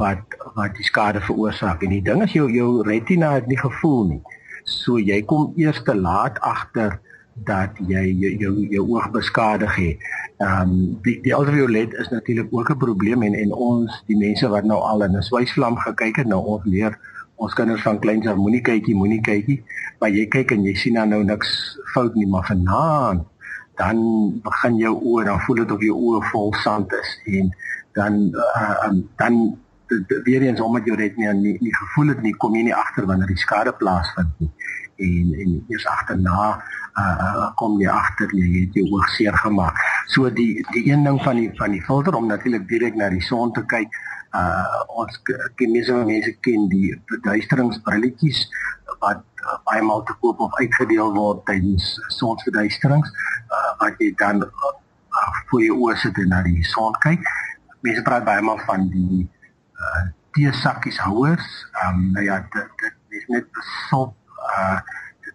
wat 0.00 0.37
wat 0.56 0.75
die 0.77 0.87
skade 0.87 1.21
veroorsaak 1.21 1.83
en 1.83 1.94
die 1.94 2.03
ding 2.03 2.23
is 2.25 2.35
jou 2.35 2.49
jou 2.50 2.83
retina 2.87 3.35
het 3.39 3.47
nie 3.47 3.59
gevoel 3.59 4.05
nie. 4.09 4.23
So 4.65 4.99
jy 4.99 5.23
kom 5.27 5.53
eers 5.59 5.83
te 5.87 5.94
laat 5.94 6.39
agter 6.41 6.99
dat 7.34 7.79
jy 7.88 8.05
jou 8.20 8.32
jou, 8.38 8.52
jou 8.70 8.84
oog 8.94 9.11
beskadig 9.11 9.75
het. 9.76 9.96
Ehm 10.38 10.61
um, 10.61 10.99
die 11.02 11.20
die 11.23 11.32
ultraviolet 11.32 11.93
is 11.93 12.08
natuurlik 12.08 12.49
ook 12.50 12.70
'n 12.70 12.76
probleem 12.76 13.23
en 13.23 13.34
en 13.34 13.52
ons 13.52 14.02
die 14.06 14.17
mense 14.17 14.49
wat 14.49 14.64
nou 14.64 14.81
al 14.81 15.05
in 15.05 15.17
'n 15.17 15.23
swysvlam 15.23 15.76
gekyk 15.76 16.17
het, 16.17 16.26
nou 16.26 16.44
ons 16.44 16.64
leer 16.64 16.99
ons 17.37 17.55
kinders 17.55 17.82
van 17.82 17.99
kleins 17.99 18.26
af 18.26 18.37
moenie 18.37 18.61
kykie, 18.61 18.94
moenie 18.94 19.20
kykie, 19.20 19.64
maar 20.00 20.11
jy 20.11 20.26
kyk 20.26 20.50
en 20.50 20.62
jy 20.62 20.75
sien 20.75 20.94
dan 20.94 21.08
nou 21.08 21.25
niks 21.25 21.79
fout 21.94 22.14
nie, 22.14 22.26
maar 22.26 22.46
vanaand 22.46 23.25
dan 23.81 23.96
begin 24.44 24.76
jou 24.76 24.94
oë 25.00 25.25
dan 25.25 25.40
voel 25.40 25.56
dit 25.56 25.73
of 25.73 25.81
jou 25.81 25.96
oë 25.96 26.23
vol 26.31 26.55
sand 26.62 26.93
is 26.93 27.11
en 27.25 27.50
dan 27.93 28.31
uh, 28.34 28.87
um, 28.87 29.08
dan 29.17 29.58
weer 30.25 30.43
eens 30.43 30.61
omdat 30.61 30.87
jy 30.87 30.96
dit 30.96 31.17
nie, 31.17 31.56
nie 31.61 31.75
gevoel 31.75 32.08
het 32.08 32.23
nie, 32.23 32.34
kom 32.37 32.55
jy 32.55 32.62
nie 32.62 32.75
agter 32.75 33.06
wanneer 33.06 33.26
die 33.26 33.40
skade 33.40 33.73
plaasvind 33.73 34.38
nie 34.38 34.50
en 35.02 35.34
en 35.44 35.64
eers 35.69 35.87
agterna 35.87 36.62
uh 37.00 37.49
kom 37.56 37.79
jy 37.81 37.89
agter 37.89 38.33
jy 38.37 38.49
het 38.67 38.75
jou 38.77 38.85
oog 38.93 39.09
seer 39.17 39.37
gemaak. 39.44 39.79
So 40.12 40.31
die 40.31 40.65
die 40.73 40.85
een 40.91 41.05
ding 41.05 41.21
van 41.25 41.37
die 41.41 41.50
van 41.56 41.73
die 41.73 41.83
filter 41.87 42.15
om 42.15 42.27
natuurlik 42.27 42.69
direk 42.69 42.94
na 42.97 43.09
die 43.09 43.23
son 43.25 43.53
te 43.53 43.65
kyk. 43.65 43.89
Uh 44.37 44.83
ons 45.03 45.21
ken 45.56 45.73
wat 45.73 46.05
mense 46.06 46.33
ken 46.44 46.69
die 46.69 46.93
verduisteringsbrilletjies 47.11 48.44
wat 49.01 49.25
uh, 49.43 49.58
baie 49.69 49.82
maal 49.82 50.05
te 50.06 50.15
koop 50.20 50.41
of 50.41 50.55
uitgedeel 50.61 51.13
word 51.17 51.44
tydens 51.49 51.96
sonsverduisterings 52.19 53.13
uh 53.49 53.72
wat 53.81 54.01
jy 54.01 54.13
dan 54.20 54.44
uh, 54.44 54.72
voor 55.51 55.63
jou 55.65 55.79
oë 55.87 55.96
sit 56.01 56.19
en 56.19 56.29
na 56.32 56.43
die 56.44 56.65
son 56.65 56.96
kyk. 57.05 57.25
Mense 57.81 58.05
praat 58.06 58.25
baie 58.29 58.44
maal 58.44 58.61
van 58.69 58.89
die 58.93 59.25
uh 59.81 60.08
teesakkies 60.32 60.99
houers. 61.05 61.49
Um 61.84 62.11
nou 62.13 62.25
ja, 62.25 62.41
dit 62.53 62.84
dit 62.84 63.20
is 63.20 63.31
net 63.32 63.49
besop 63.56 64.17
uh 64.61 64.81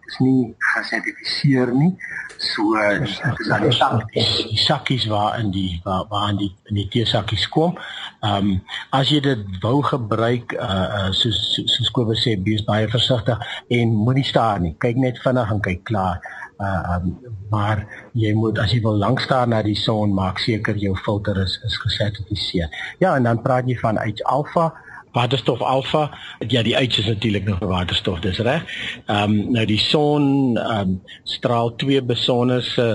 is 0.08 0.18
nie 0.24 0.54
gesertifiseer 0.74 1.72
nie. 1.76 1.92
So 2.38 2.78
dis 3.02 3.18
aan 3.50 3.64
die 3.66 3.74
sakkies, 3.74 4.34
die 4.46 4.60
sakkies 4.62 5.06
waar 5.10 5.38
in 5.40 5.50
die 5.54 5.80
waar 5.84 6.06
waar 6.10 6.28
in 6.30 6.38
die 6.38 6.50
in 6.70 6.78
die 6.78 6.86
teesakkies 6.92 7.48
kom. 7.54 7.76
Ehm 8.22 8.52
um, 8.52 8.52
as 8.94 9.10
jy 9.10 9.20
dit 9.24 9.44
wou 9.64 9.80
gebruik 9.82 10.54
uh, 10.54 10.66
uh 11.00 11.12
soos 11.18 11.40
soos 11.58 11.90
Kobus 11.94 12.22
sê, 12.26 12.36
wees 12.46 12.64
baie 12.66 12.88
versigtig 12.90 13.42
en 13.74 13.94
moenie 13.94 14.26
staar 14.26 14.62
nie. 14.62 14.76
Kyk 14.78 15.02
net 15.02 15.18
vinnig 15.24 15.54
en 15.54 15.64
kyk 15.66 15.84
klaar. 15.90 16.22
Uh 16.58 16.94
um, 16.94 17.12
maar 17.50 17.84
jy 18.18 18.32
moet 18.38 18.58
as 18.62 18.72
jy 18.74 18.82
wil 18.86 18.98
lank 18.98 19.20
staan 19.22 19.50
na 19.54 19.62
die 19.66 19.78
son 19.78 20.14
maak 20.14 20.38
seker 20.42 20.78
jou 20.78 20.94
filter 21.04 21.42
is 21.42 21.58
is 21.66 21.78
gesertifiseer. 21.84 22.70
Ja, 23.02 23.16
en 23.16 23.26
dan 23.26 23.42
praat 23.42 23.66
jy 23.66 23.78
van 23.82 23.98
H 23.98 24.22
alpha 24.24 24.70
waterstof 25.18 25.62
alfa 25.74 26.08
ja 26.54 26.62
die 26.62 26.76
uitjies 26.76 27.10
natuurlik 27.10 27.46
nog 27.48 27.58
waterstof 27.58 28.20
dis 28.24 28.38
reg. 28.38 28.66
Ehm 29.06 29.38
um, 29.38 29.52
nou 29.58 29.66
die 29.66 29.80
son 29.82 30.56
ehm 30.56 30.80
um, 30.80 30.98
straal 31.24 31.74
twee 31.76 32.02
besonderse 32.02 32.88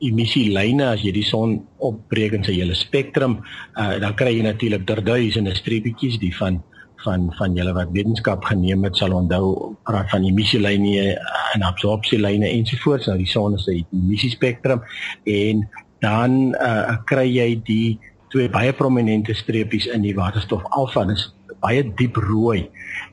emissielyne 0.00 0.86
as 0.94 1.04
jy 1.04 1.12
die 1.12 1.26
son 1.26 1.58
opbreek 1.78 2.34
in 2.38 2.44
sy 2.46 2.56
hele 2.56 2.76
spektrum 2.78 3.40
uh, 3.40 3.96
dan 4.00 4.14
kry 4.16 4.36
jy 4.36 4.44
natuurlik 4.46 4.86
duisende 4.86 5.54
streepietjies 5.58 6.20
die 6.22 6.34
van 6.36 6.62
van 7.04 7.30
van 7.38 7.56
julle 7.56 7.72
wat 7.76 7.92
wetenskap 7.94 8.44
geneem 8.44 8.84
het 8.84 8.98
sal 9.00 9.14
onthou 9.16 9.74
praat 9.88 10.10
van 10.12 10.26
emissielyne 10.28 11.16
en 11.54 11.64
absorpsielyne 11.66 12.48
ensovoorts 12.48 13.08
nou 13.10 13.16
die 13.20 13.30
son 13.30 13.56
is 13.56 13.66
'n 13.66 13.84
emissiespektrum. 13.92 14.82
En 15.24 15.68
dan 16.00 16.54
uh, 16.54 16.96
kry 17.04 17.28
jy 17.28 17.60
die 17.64 17.98
twee 18.30 18.48
baie 18.48 18.72
prominente 18.72 19.34
streepies 19.34 19.86
in 19.86 20.02
die 20.02 20.14
waterstof 20.14 20.64
alfa 20.70 21.04
dis 21.04 21.32
baie 21.60 21.84
diep 21.96 22.16
rooi. 22.16 22.68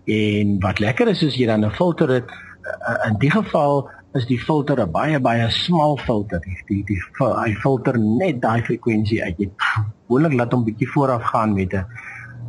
En 0.05 0.59
wat 0.59 0.79
lekker 0.79 1.07
is 1.07 1.23
as 1.23 1.35
jy 1.35 1.45
dan 1.45 1.65
'n 1.65 1.71
filter 1.71 2.09
het, 2.09 2.27
eh, 2.27 3.07
in 3.09 3.17
die 3.19 3.31
geval 3.31 3.89
is 4.13 4.25
die 4.25 4.39
filter 4.39 4.81
'n 4.81 4.91
baie 4.91 5.19
baie 5.19 5.49
smal 5.49 5.97
filter. 5.97 6.39
Die, 6.67 6.83
die 6.83 7.01
hy 7.19 7.53
filter 7.53 7.99
net 7.99 8.41
daai 8.41 8.61
frekwensie 8.63 9.23
uit. 9.23 9.37
Jy 9.37 9.49
gewoonlik 10.07 10.33
laat 10.33 10.51
hom 10.51 10.63
bietjie 10.63 10.87
vooraf 10.87 11.23
gaan 11.23 11.53
met 11.53 11.73
'n 11.73 11.85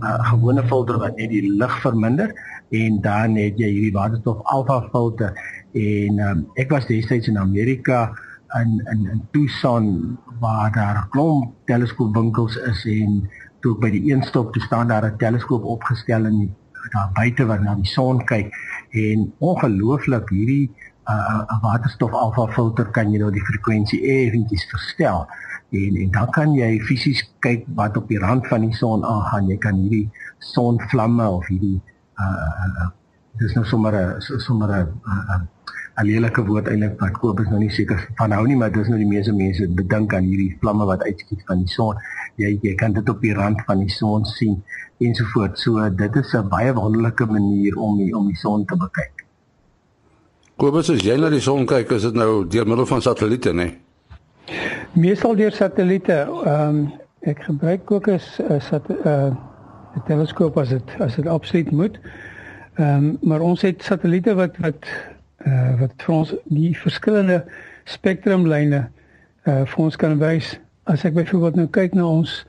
uh, 0.03 0.31
gewone 0.31 0.63
filter 0.67 0.99
wat 0.99 1.17
net 1.17 1.31
die 1.31 1.45
lig 1.51 1.75
verminder 1.83 2.33
en 2.71 3.01
dan 3.01 3.37
het 3.41 3.59
jy 3.59 3.69
hierdie 3.73 3.95
waterstof 3.95 4.43
alfa 4.53 4.81
filter 4.93 5.35
en 5.73 6.21
um, 6.21 6.45
ek 6.61 6.71
was 6.75 6.87
destyds 6.87 7.31
in 7.31 7.39
Amerika 7.41 8.13
in 8.61 8.79
in 8.93 9.07
in 9.15 9.23
Tucson 9.33 10.19
waar 10.41 10.73
daar 10.73 11.03
'n 11.03 11.09
klomp 11.11 11.55
teleskoopwinkels 11.67 12.57
is 12.57 12.85
en 12.85 13.29
toe 13.61 13.75
by 13.79 13.91
die 13.91 14.05
een 14.13 14.23
stop 14.23 14.53
te 14.53 14.61
staan 14.61 14.89
daar 14.89 15.05
'n 15.07 15.17
teleskoop 15.17 15.65
opgestel 15.65 16.27
in 16.27 16.55
daar 16.93 17.11
buite 17.13 17.47
wat 17.47 17.61
na 17.61 17.75
die 17.75 17.87
son 17.87 18.25
kyk 18.25 18.55
en 18.91 19.33
ongelooflik 19.39 20.29
hierdie 20.29 20.67
'n 20.69 21.13
uh, 21.13 21.43
uh, 21.53 21.63
waterstof 21.63 22.13
alfa 22.13 22.47
filter 22.53 22.87
kan 22.97 23.13
jy 23.13 23.19
nou 23.19 23.31
die 23.33 23.45
frekwensie 23.45 24.01
effentjies 24.03 24.65
verstel 24.71 25.27
en 25.71 25.97
en 25.97 26.11
dan 26.11 26.31
kan 26.31 26.55
jy 26.55 26.81
fisies 26.81 27.23
kyk 27.41 27.67
wat 27.75 27.97
op 27.97 28.09
die 28.09 28.19
rand 28.19 28.47
van 28.47 28.61
die 28.61 28.75
son 28.75 29.05
aangaan 29.05 29.49
jy 29.49 29.59
kan 29.59 29.75
hierdie 29.75 30.11
sonvlamme 30.39 31.29
of 31.29 31.47
hierdie 31.47 31.81
uh, 32.21 32.25
uh, 32.25 32.83
uh 32.83 32.91
dis 33.39 33.55
nou 33.55 33.65
sommer 33.65 33.95
'n 33.95 34.21
sommer 34.21 34.71
'n 34.77 35.49
'n 35.99 36.07
lelike 36.07 36.43
woord 36.47 36.69
eintlik 36.71 37.01
wat 37.03 37.17
Kobus 37.19 37.49
nou 37.51 37.59
nie 37.59 37.73
seker 37.75 37.99
van 38.21 38.31
hou 38.31 38.45
nie, 38.47 38.57
maar 38.59 38.71
dis 38.71 38.87
nou 38.91 38.99
die 39.01 39.09
meeste 39.09 39.33
mense 39.35 39.67
bedink 39.81 40.13
aan 40.15 40.29
hierdie 40.31 40.53
vlamme 40.61 40.87
wat 40.87 41.03
uitskiet 41.03 41.43
van 41.49 41.65
die 41.65 41.73
son. 41.73 41.99
Jy 42.39 42.59
jy 42.63 42.75
kan 42.79 42.93
dit 42.95 43.09
op 43.09 43.21
die 43.21 43.35
rand 43.35 43.63
van 43.67 43.81
die 43.83 43.91
son 43.91 44.25
sien 44.25 44.63
ensovoorts. 45.03 45.63
So 45.63 45.89
dit 45.91 46.17
is 46.17 46.35
'n 46.35 46.49
baie 46.49 46.75
wonderlike 46.75 47.27
manier 47.27 47.77
om 47.77 47.97
die, 47.99 48.15
om 48.17 48.27
die 48.27 48.37
son 48.37 48.65
te 48.65 48.77
bekyk. 48.77 49.25
Kobus, 50.57 50.91
as 50.91 51.03
jy 51.03 51.17
na 51.17 51.29
die 51.31 51.41
son 51.41 51.67
kyk, 51.67 51.91
is 51.91 52.03
dit 52.03 52.15
nou 52.15 52.47
deur 52.47 52.67
middel 52.67 52.87
van 52.87 53.03
satelliete, 53.03 53.53
né? 53.53 53.69
Meestal 54.93 55.37
deur 55.37 55.53
satelliete. 55.53 56.27
Ehm 56.45 56.69
um, 56.69 56.93
ek 57.21 57.43
gebruik 57.43 57.91
ook 57.91 58.09
'n 58.09 58.21
uh, 58.49 59.31
'n 59.95 60.03
teleskoop 60.07 60.57
as 60.59 60.69
dit 60.69 60.97
as 60.99 61.15
dit 61.15 61.27
absoluut 61.27 61.71
moet. 61.71 61.99
Ehm 62.75 63.05
um, 63.05 63.19
maar 63.23 63.41
ons 63.41 63.63
het 63.63 63.83
satelliete 63.83 64.35
wat 64.35 64.57
wat 64.59 64.87
eh 65.37 65.53
uh, 65.53 65.81
wat 65.81 65.93
vir 65.97 66.15
ons 66.15 66.35
die 66.45 66.77
verskillende 66.77 67.45
spektrumlyne 67.85 68.89
eh 69.43 69.53
uh, 69.53 69.67
vir 69.67 69.85
ons 69.85 69.97
kan 69.97 70.19
wys. 70.19 70.61
As 70.89 71.05
ek 71.05 71.19
byvoorbeeld 71.19 71.59
nou 71.61 71.67
kyk 71.69 71.93
na 71.93 72.07
ons 72.09 72.47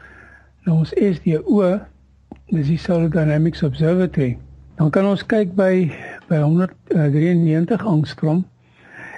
na 0.63 0.77
ons 0.77 0.93
SDO, 0.95 1.79
dis 2.53 2.69
die 2.69 2.77
Solar 2.79 3.09
Dynamics 3.11 3.65
Observatory, 3.67 4.37
dan 4.79 4.91
kan 4.95 5.07
ons 5.09 5.25
kyk 5.27 5.51
by 5.57 5.89
by 6.29 6.39
193 6.45 7.83
angstrom 7.83 8.45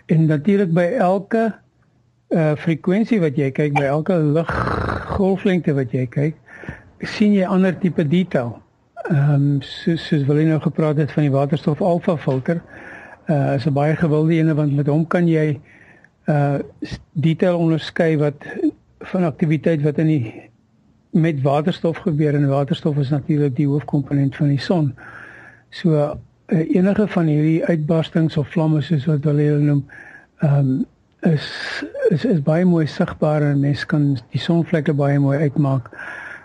en 0.10 0.26
natuurlik 0.26 0.74
by 0.74 0.88
elke 0.98 1.52
eh 2.32 2.40
uh, 2.40 2.56
frekwensie 2.58 3.20
wat 3.22 3.38
jy 3.38 3.52
kyk, 3.52 3.78
by 3.78 3.86
elke 3.92 4.18
liggolflengte 4.18 5.76
wat 5.78 5.94
jy 5.94 6.08
kyk, 6.10 6.36
sien 7.06 7.38
jy 7.38 7.46
ander 7.46 7.78
tipe 7.78 8.08
detail 8.08 8.56
ehm 9.10 9.34
um, 9.34 9.48
soos 9.62 10.02
soos 10.08 10.26
wil 10.26 10.42
jy 10.42 10.50
nou 10.50 10.60
gepraat 10.66 10.98
het 10.98 11.12
van 11.14 11.28
die 11.28 11.34
waterstof 11.34 11.82
alfa 11.82 12.18
filter. 12.18 12.62
Uh 13.30 13.54
is 13.56 13.66
'n 13.70 13.74
baie 13.74 13.96
gewilde 13.96 14.34
ene 14.34 14.54
want 14.56 14.74
met 14.76 14.88
hom 14.88 15.08
kan 15.08 15.28
jy 15.28 15.60
uh 16.26 16.58
detail 17.14 17.58
onderskei 17.58 18.18
wat 18.18 18.50
van 19.02 19.24
aktiwiteit 19.24 19.82
wat 19.82 19.98
in 19.98 20.08
die 20.08 20.50
met 21.12 21.42
waterstof 21.44 21.98
gebeur 21.98 22.36
en 22.36 22.48
waterstof 22.48 22.98
is 22.98 23.10
natuurlik 23.10 23.56
die 23.56 23.68
hoofkomponent 23.68 24.36
van 24.36 24.48
die 24.48 24.60
son. 24.60 24.94
So 25.70 25.96
uh, 25.96 26.16
enige 26.76 27.08
van 27.08 27.26
hierdie 27.26 27.66
uitbarstings 27.66 28.38
of 28.38 28.48
vlamme 28.52 28.82
soos 28.82 29.06
wat 29.10 29.28
hulle 29.28 29.50
hulle 29.50 29.68
noem, 29.68 29.86
ehm 30.40 30.58
um, 30.60 30.74
is 31.22 31.46
is 32.10 32.26
is 32.26 32.40
baie 32.42 32.66
mooi 32.66 32.88
sigbaar 32.90 33.44
en 33.46 33.60
mens 33.62 33.86
kan 33.86 34.16
die 34.34 34.42
sonvlekke 34.42 34.94
baie 34.98 35.20
mooi 35.20 35.38
uitmaak. 35.38 35.92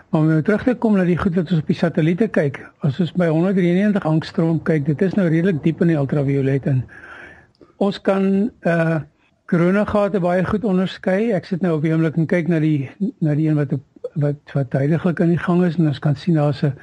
Maar 0.09 0.21
om 0.21 0.27
nou 0.27 0.41
terug 0.41 0.63
te 0.63 0.75
kom 0.75 0.95
na 0.95 1.03
die 1.03 1.17
goed 1.17 1.35
wat 1.35 1.51
ons 1.51 1.63
op 1.63 1.71
die 1.71 1.75
satelliete 1.75 2.27
kyk, 2.27 2.59
as 2.85 2.99
ons 3.01 3.11
by 3.17 3.27
193 3.27 4.05
angstrom 4.05 4.61
kyk, 4.63 4.85
dit 4.85 5.01
is 5.01 5.17
nou 5.17 5.25
redelik 5.27 5.63
diep 5.63 5.81
in 5.81 5.91
die 5.91 5.97
ultraviolet 5.97 6.69
en 6.69 6.83
ons 7.83 8.01
kan 8.01 8.51
uh 8.63 8.99
koronagate 9.47 10.19
baie 10.19 10.43
goed 10.45 10.65
onderskei. 10.67 11.31
Ek 11.35 11.45
sit 11.47 11.61
nou 11.63 11.77
op 11.77 11.85
die 11.85 11.93
oomblik 11.95 12.17
en 12.19 12.27
kyk 12.27 12.49
na 12.51 12.59
die 12.59 12.89
na 13.23 13.35
die 13.37 13.47
een 13.47 13.55
wat 13.59 13.75
wat 14.19 14.55
wat 14.55 14.71
tydelik 14.73 15.21
aan 15.23 15.31
die 15.31 15.39
gang 15.39 15.63
is 15.63 15.77
en 15.79 15.87
ons 15.87 16.01
kan 16.03 16.15
sien 16.15 16.35
daar's 16.39 16.63
'n 16.63 16.73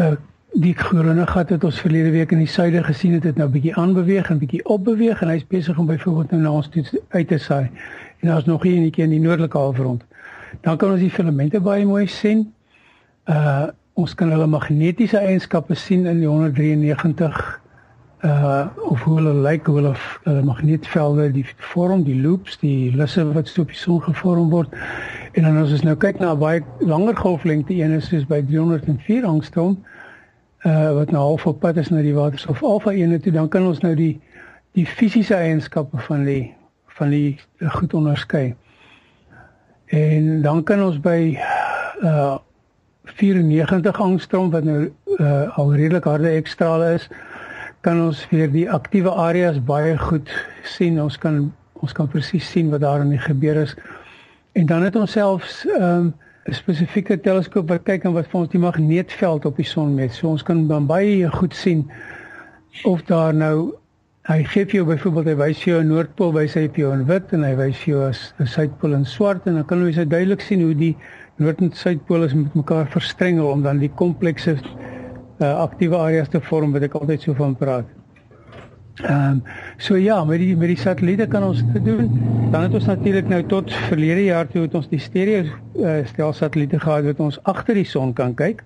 uh 0.00 0.14
die 0.54 0.74
koronagat 0.74 1.50
het 1.50 1.64
ons 1.64 1.80
verlede 1.82 2.10
week 2.14 2.32
in 2.32 2.38
die 2.38 2.46
suide 2.46 2.84
gesien 2.84 3.12
het 3.12 3.22
dit 3.22 3.36
nou 3.36 3.48
bietjie 3.50 3.74
aanbeweeg 3.74 4.30
en 4.30 4.38
bietjie 4.38 4.62
opbeweeg 4.64 5.22
en 5.22 5.28
hy's 5.28 5.46
besig 5.46 5.78
om 5.78 5.86
byvoorbeeld 5.86 6.30
nou 6.30 6.42
na 6.42 6.50
ons 6.50 6.68
toe 6.68 6.84
uit 7.08 7.28
te 7.28 7.38
saai. 7.38 7.70
En 8.20 8.28
daar's 8.28 8.44
nog 8.44 8.64
een 8.64 8.82
netjie 8.82 9.04
in 9.04 9.10
die 9.10 9.20
noordelike 9.20 9.58
halfrond. 9.58 10.04
Dan 10.60 10.76
kan 10.76 10.90
ons 10.90 11.00
die 11.00 11.10
filamente 11.10 11.60
baie 11.60 11.86
mooi 11.86 12.06
sien. 12.06 12.52
Uh 13.28 13.66
ons 13.94 14.14
kan 14.14 14.30
hulle 14.30 14.46
magnetiese 14.46 15.18
eienskappe 15.18 15.74
sien 15.74 16.06
in 16.06 16.18
die 16.18 16.28
193 16.28 17.60
uh 18.24 18.66
of 18.88 19.02
hoe 19.02 19.16
hulle 19.18 19.34
lyk, 19.34 19.66
hoe 19.66 19.76
hulle 19.76 19.94
uh, 20.24 20.40
magneetvelde 20.42 21.30
die 21.32 21.44
vorm, 21.56 22.04
die 22.04 22.20
loops, 22.20 22.56
die 22.58 22.94
lisse 22.96 23.24
wat 23.32 23.48
so 23.48 23.60
op 23.62 23.72
die 23.72 23.76
son 23.76 24.00
gevorm 24.02 24.48
word. 24.50 24.72
En 25.36 25.42
dan 25.42 25.58
as 25.60 25.74
ons 25.76 25.84
nou 25.84 25.96
kyk 26.00 26.22
na 26.22 26.32
baie 26.38 26.62
langer 26.80 27.16
golflengte, 27.16 27.74
een 27.76 27.92
is 27.98 28.08
soos 28.08 28.24
by 28.30 28.40
304 28.48 29.26
angstrom 29.28 29.76
uh 30.64 30.92
wat 30.96 31.10
nou 31.12 31.20
half 31.20 31.44
op 31.46 31.58
pad 31.60 31.76
is 31.76 31.90
na 31.92 32.00
die 32.00 32.14
waterstof 32.16 32.62
alfa 32.64 32.94
ene 32.96 33.18
toe, 33.20 33.32
dan 33.32 33.50
kan 33.52 33.66
ons 33.68 33.82
nou 33.84 33.92
die 33.98 34.14
die 34.72 34.86
fisiese 34.88 35.36
eienskappe 35.36 36.00
van 36.06 36.24
die 36.24 36.54
van 36.96 37.10
die 37.12 37.36
goed 37.76 37.94
onderskei. 37.94 38.54
En 39.92 40.40
dan 40.42 40.62
kan 40.64 40.80
ons 40.82 40.96
by 41.00 41.36
uh 42.00 42.36
94 43.20 44.00
angstrom 44.00 44.48
wat 44.50 44.64
nou 44.64 44.88
uh 45.18 45.58
al 45.58 45.74
redelik 45.74 46.08
harde 46.08 46.32
ekstrale 46.40 46.94
is, 46.94 47.08
kan 47.84 48.00
ons 48.00 48.24
weer 48.30 48.50
die 48.52 48.66
aktiewe 48.70 49.12
areas 49.12 49.60
baie 49.60 49.96
goed 50.00 50.30
sien. 50.64 51.00
Ons 51.02 51.18
kan 51.20 51.52
ons 51.84 51.92
kan 51.92 52.08
presies 52.08 52.46
sien 52.48 52.70
wat 52.72 52.80
daar 52.80 53.02
in 53.04 53.12
die 53.12 53.20
gebeur 53.20 53.60
is. 53.60 53.74
En 54.56 54.66
dan 54.70 54.86
het 54.86 54.96
ons 54.96 55.12
selfs 55.12 55.64
um 55.76 56.14
'n 56.48 56.52
spesifieke 56.52 57.20
teleskoop 57.20 57.68
wat 57.68 57.84
kyk 57.84 58.04
en 58.04 58.12
wat 58.12 58.26
vir 58.28 58.40
ons 58.40 58.50
die 58.52 58.60
magneetveld 58.60 59.44
op 59.44 59.56
die 59.56 59.68
son 59.68 59.94
meet. 59.94 60.12
So 60.12 60.28
ons 60.28 60.42
kan 60.42 60.68
dan 60.68 60.86
baie 60.86 61.30
goed 61.30 61.54
sien 61.54 61.90
of 62.84 63.02
daar 63.02 63.34
nou 63.34 63.74
Hy 64.24 64.38
gee 64.48 64.64
vir 64.64 64.78
jou 64.78 64.84
byvoorbeeld 64.88 65.26
hy 65.26 65.34
wys 65.36 65.64
jou 65.66 65.80
'n 65.82 65.88
noordpool 65.88 66.30
wys 66.32 66.54
hy 66.54 66.62
vir 66.68 66.80
jou 66.80 66.92
in 66.94 67.02
wit 67.04 67.32
en 67.36 67.42
hy 67.44 67.54
wys 67.56 67.84
jou 67.84 68.08
'n 68.08 68.46
suidpool 68.46 68.94
in 68.96 69.04
swart 69.04 69.46
en 69.46 69.54
dan 69.54 69.66
kan 69.66 69.84
jy 69.84 69.92
so 69.92 70.04
duidelik 70.04 70.40
sien 70.40 70.62
hoe 70.62 70.74
die 70.74 70.96
noord 71.36 71.60
en 71.60 71.70
suidpool 71.72 72.24
is 72.24 72.32
met 72.34 72.54
mekaar 72.54 72.86
verstrengel 72.86 73.50
om 73.50 73.62
dan 73.62 73.78
die 73.78 73.90
komplekse 73.90 74.56
uh, 75.38 75.52
aktiewe 75.64 75.96
areas 75.96 76.28
te 76.28 76.40
vorm 76.40 76.72
wat 76.72 76.82
ek 76.86 76.96
altyd 76.98 77.22
so 77.22 77.34
van 77.38 77.54
praat. 77.58 77.90
Ehm 79.02 79.30
um, 79.30 79.42
so 79.76 79.96
ja, 79.98 80.24
met 80.24 80.38
die 80.38 80.56
met 80.56 80.70
die 80.70 80.78
satelliete 80.78 81.26
kan 81.26 81.42
ons 81.42 81.62
dit 81.72 81.84
doen. 81.84 82.10
Dan 82.52 82.62
het 82.62 82.74
ons 82.74 82.86
natuurlik 82.86 83.28
nou 83.28 83.42
tot 83.50 83.72
verlede 83.88 84.24
jaar 84.24 84.46
toe 84.46 84.62
het 84.62 84.74
ons 84.74 84.86
die 84.88 85.00
stereo 85.02 85.48
uh, 85.74 85.96
stel 86.06 86.32
satelliete 86.32 86.78
gehad 86.80 87.04
wat 87.04 87.20
ons 87.20 87.40
agter 87.42 87.74
die 87.74 87.88
son 87.88 88.12
kan 88.12 88.34
kyk. 88.34 88.62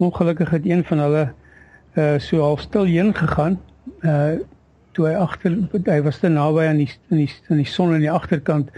Ongelukkig 0.00 0.50
het 0.50 0.64
een 0.64 0.84
van 0.84 1.04
hulle 1.04 1.26
uh, 1.28 2.16
so 2.18 2.40
half 2.40 2.64
stil 2.64 2.88
heen 2.88 3.14
gegaan. 3.14 3.60
Uh 4.00 4.40
toe 4.96 5.06
hy 5.06 5.14
agter 5.14 5.54
hy 5.86 6.00
was 6.02 6.18
te 6.18 6.28
naby 6.28 6.64
aan 6.66 6.80
die 6.82 6.88
in 7.14 7.20
die 7.22 7.30
in 7.52 7.60
die 7.60 7.68
son 7.68 7.92
aan 7.94 8.02
die 8.02 8.10
agterkant 8.10 8.72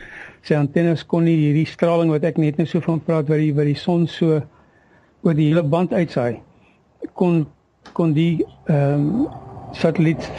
sy 0.44 0.58
antennes 0.58 1.06
kon 1.08 1.24
nie 1.24 1.38
hierdie 1.38 1.68
straling 1.68 2.12
wat 2.12 2.26
ek 2.28 2.40
net 2.42 2.58
nou 2.60 2.66
so 2.68 2.84
van 2.84 3.00
praat 3.06 3.30
wat 3.32 3.40
die 3.40 3.52
wat 3.56 3.70
die 3.70 3.78
son 3.78 4.04
so 4.10 4.42
oor 5.22 5.38
die 5.38 5.48
hele 5.48 5.64
band 5.64 5.94
uitsaai 5.96 6.42
kon 7.12 7.46
kon 7.92 8.12
die 8.12 8.46
ehm 8.66 8.92
um, 8.94 9.28
satelliet 9.72 10.30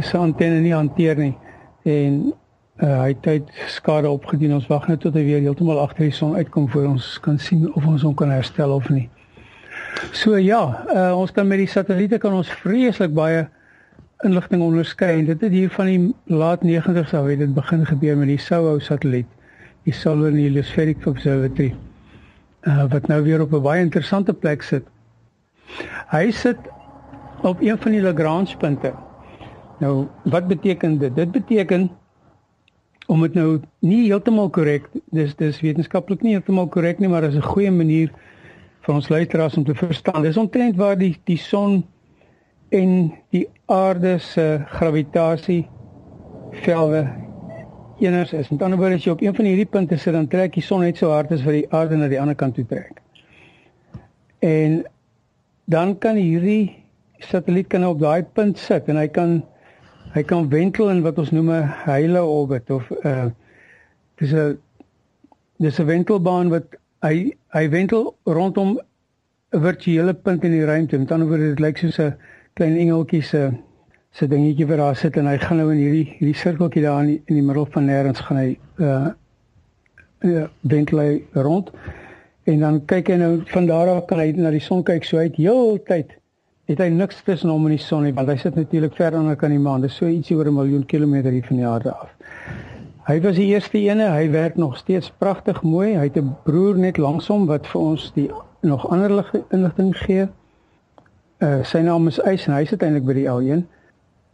se 0.00 0.16
antenne 0.16 0.60
nie 0.60 0.74
hanteer 0.74 1.18
nie. 1.18 1.34
En 1.82 2.32
uh, 2.76 3.00
hy 3.00 3.08
het 3.08 3.22
tyd 3.22 3.50
skade 3.66 4.10
opgedoen 4.10 4.54
ons 4.58 4.66
wag 4.70 4.86
net 4.88 5.00
tot 5.02 5.16
hy 5.18 5.24
weer 5.26 5.42
heeltemal 5.42 5.80
agter 5.82 6.06
die 6.06 6.14
son 6.14 6.36
uitkom 6.38 6.68
voor 6.70 6.86
ons 6.92 7.16
kan 7.24 7.38
sien 7.42 7.66
of 7.74 7.86
ons 7.86 8.04
hom 8.06 8.14
kan 8.18 8.30
herstel 8.30 8.74
of 8.74 8.88
nie. 8.92 9.08
So 10.12 10.38
ja 10.38 10.62
uh, 10.94 11.12
ons 11.18 11.32
kan 11.34 11.48
met 11.48 11.62
die 11.62 11.70
satelliete 11.70 12.20
kan 12.22 12.36
ons 12.38 12.50
vreeslik 12.62 13.14
baie 13.16 13.46
inligting 14.26 14.62
onderskei 14.62 15.12
en 15.20 15.26
dit 15.28 15.42
het 15.46 15.52
hier 15.54 15.70
van 15.70 15.90
die 15.90 15.98
laat 16.38 16.64
90's 16.66 17.14
af 17.14 17.26
het 17.30 17.42
dit 17.42 17.54
begin 17.54 17.84
gebeur 17.86 18.16
met 18.18 18.32
die 18.32 18.40
SOHO 18.42 18.78
satelliet 18.82 19.28
die 19.86 19.94
Solar 19.94 20.34
Heliospheric 20.34 21.06
Observatory 21.06 21.70
uh, 22.66 22.84
wat 22.90 23.06
nou 23.06 23.22
weer 23.22 23.42
op 23.42 23.52
'n 23.54 23.62
baie 23.62 23.82
interessante 23.82 24.34
plek 24.34 24.62
sit 24.62 24.86
hy 26.12 26.30
sit 26.30 26.58
op 27.42 27.60
een 27.60 27.78
van 27.78 27.92
die 27.92 28.02
Lagrange 28.02 28.56
punte 28.56 28.92
nou 29.78 30.06
wat 30.22 30.48
beteken 30.48 30.98
dit 30.98 31.14
dit 31.14 31.32
beteken 31.32 31.90
om 33.06 33.20
dit 33.24 33.34
nou 33.34 33.60
nie 33.80 34.06
heeltemal 34.06 34.50
korrek 34.50 34.88
dis 35.10 35.34
dis 35.36 35.60
wetenskaplik 35.60 36.22
nie 36.22 36.34
heeltemal 36.36 36.68
korrek 36.68 36.98
nie 36.98 37.08
maar 37.08 37.24
is 37.24 37.36
'n 37.36 37.52
goeie 37.52 37.70
manier 37.70 38.10
vir 38.80 38.94
ons 38.94 39.08
luisteraars 39.08 39.56
om 39.56 39.64
te 39.64 39.74
verstaan 39.74 40.22
dis 40.22 40.36
omtrent 40.36 40.76
waar 40.76 40.98
die 40.98 41.16
die 41.24 41.38
son 41.38 41.84
en 42.68 43.14
die 43.30 43.48
aarde 43.66 44.18
se 44.18 44.64
gravitasie 44.66 45.68
velde 46.52 47.06
eners 47.98 48.32
is. 48.32 48.48
Met 48.48 48.62
ander 48.62 48.78
woorde 48.78 48.94
as 48.94 49.04
jy 49.04 49.12
op 49.12 49.22
een 49.22 49.34
van 49.34 49.44
hierdie 49.44 49.66
punte 49.66 49.96
sit 49.98 50.12
dan 50.12 50.28
trek 50.30 50.54
die 50.54 50.62
son 50.62 50.84
net 50.84 50.96
so 51.00 51.10
hard 51.10 51.32
as 51.34 51.44
wat 51.46 51.56
die 51.56 51.66
aarde 51.74 51.96
na 51.96 52.08
die 52.10 52.20
ander 52.20 52.36
kant 52.38 52.54
toe 52.54 52.66
trek. 52.66 53.00
En 54.44 54.82
dan 55.68 55.98
kan 55.98 56.16
hierdie 56.16 56.74
satelliet 57.18 57.68
kan 57.68 57.84
op 57.84 58.00
daai 58.00 58.22
punt 58.22 58.58
sit 58.58 58.88
en 58.88 58.96
hy 58.96 59.08
kan 59.08 59.42
hy 60.14 60.22
kan 60.24 60.48
wentel 60.48 60.88
in 60.90 61.02
wat 61.04 61.18
ons 61.18 61.30
noem 61.36 61.50
'n 61.52 61.68
hele 61.84 62.22
orbit 62.24 62.70
of 62.70 62.90
'n 62.90 63.08
uh, 63.08 63.26
dis 64.20 64.32
'n 64.32 64.58
dis 65.58 65.78
'n 65.80 65.86
wentelbaan 65.86 66.48
wat 66.48 66.76
hy 67.02 67.32
hy 67.54 67.68
wentel 67.68 68.14
rondom 68.24 68.78
'n 69.52 69.60
virtuele 69.60 70.14
punt 70.14 70.44
in 70.44 70.52
die 70.52 70.64
ruimte. 70.64 70.98
Met 70.98 71.12
ander 71.12 71.28
woorde, 71.28 71.48
dit 71.48 71.60
lyk 71.60 71.76
soos 71.78 71.98
'n 71.98 72.14
klein 72.54 72.76
engeltjie 72.76 73.22
se 73.22 73.52
se 74.10 74.26
dingetjie 74.26 74.66
wat 74.66 74.76
daar 74.76 74.96
sit 74.96 75.16
en 75.16 75.26
hy 75.26 75.38
gaan 75.38 75.56
nou 75.56 75.70
in 75.72 75.78
hierdie 75.78 76.16
hierdie 76.18 76.34
sirkeltjie 76.34 76.82
daar 76.82 77.00
in 77.02 77.06
die, 77.06 77.22
in 77.26 77.34
die 77.34 77.42
middel 77.44 77.66
van 77.66 77.86
nêrens 77.86 78.20
gaan 78.20 78.36
hy 78.36 78.58
uh 78.78 79.08
uh 80.24 80.46
wentel 80.60 80.98
hy 80.98 81.22
rond. 81.32 81.70
En 82.48 82.62
dan 82.64 82.78
kyk 82.88 83.10
hy 83.12 83.18
nou 83.20 83.32
van 83.50 83.66
daar 83.68 83.90
af 83.92 84.06
kan 84.08 84.22
hy 84.22 84.30
na 84.36 84.50
die 84.54 84.62
son 84.64 84.80
kyk 84.86 85.04
so 85.04 85.20
uit 85.20 85.36
heeltyd. 85.36 86.14
Het 86.68 86.80
hy 86.80 86.88
niks 86.92 87.20
tussen 87.24 87.50
hom 87.52 87.66
en 87.68 87.74
die 87.74 87.82
son 87.82 88.04
nie, 88.04 88.14
want 88.16 88.28
hy 88.28 88.36
sit 88.40 88.56
natuurlik 88.56 88.96
ver 88.96 89.16
onder 89.16 89.36
kan 89.36 89.52
die 89.52 89.60
maan. 89.60 89.84
Dis 89.84 89.96
so 89.96 90.08
ietsie 90.08 90.36
oor 90.36 90.48
'n 90.48 90.54
miljoen 90.54 90.86
kilometer 90.86 91.32
hier 91.32 91.44
van 91.44 91.56
die 91.56 91.66
aarde 91.66 91.92
af. 91.92 92.10
Hy 93.08 93.20
was 93.24 93.36
die 93.36 93.46
eerste 93.52 93.78
ene, 93.78 94.10
hy 94.12 94.30
werk 94.30 94.56
nog 94.56 94.76
steeds 94.76 95.10
pragtig 95.18 95.62
mooi. 95.62 95.96
Hy 95.96 96.04
het 96.08 96.16
'n 96.16 96.36
broer 96.44 96.78
net 96.78 96.96
langsom 96.96 97.46
wat 97.46 97.66
vir 97.66 97.80
ons 97.80 98.12
die 98.14 98.30
nog 98.60 98.90
ander 98.90 99.44
inligting 99.50 99.96
gee. 99.96 100.28
Uh 101.38 101.64
sy 101.64 101.78
naam 101.78 102.06
is 102.06 102.20
Eis 102.20 102.46
en 102.46 102.54
hy 102.54 102.64
sit 102.64 102.82
eintlik 102.82 103.04
by 103.04 103.12
die 103.12 103.28
L1. 103.28 103.66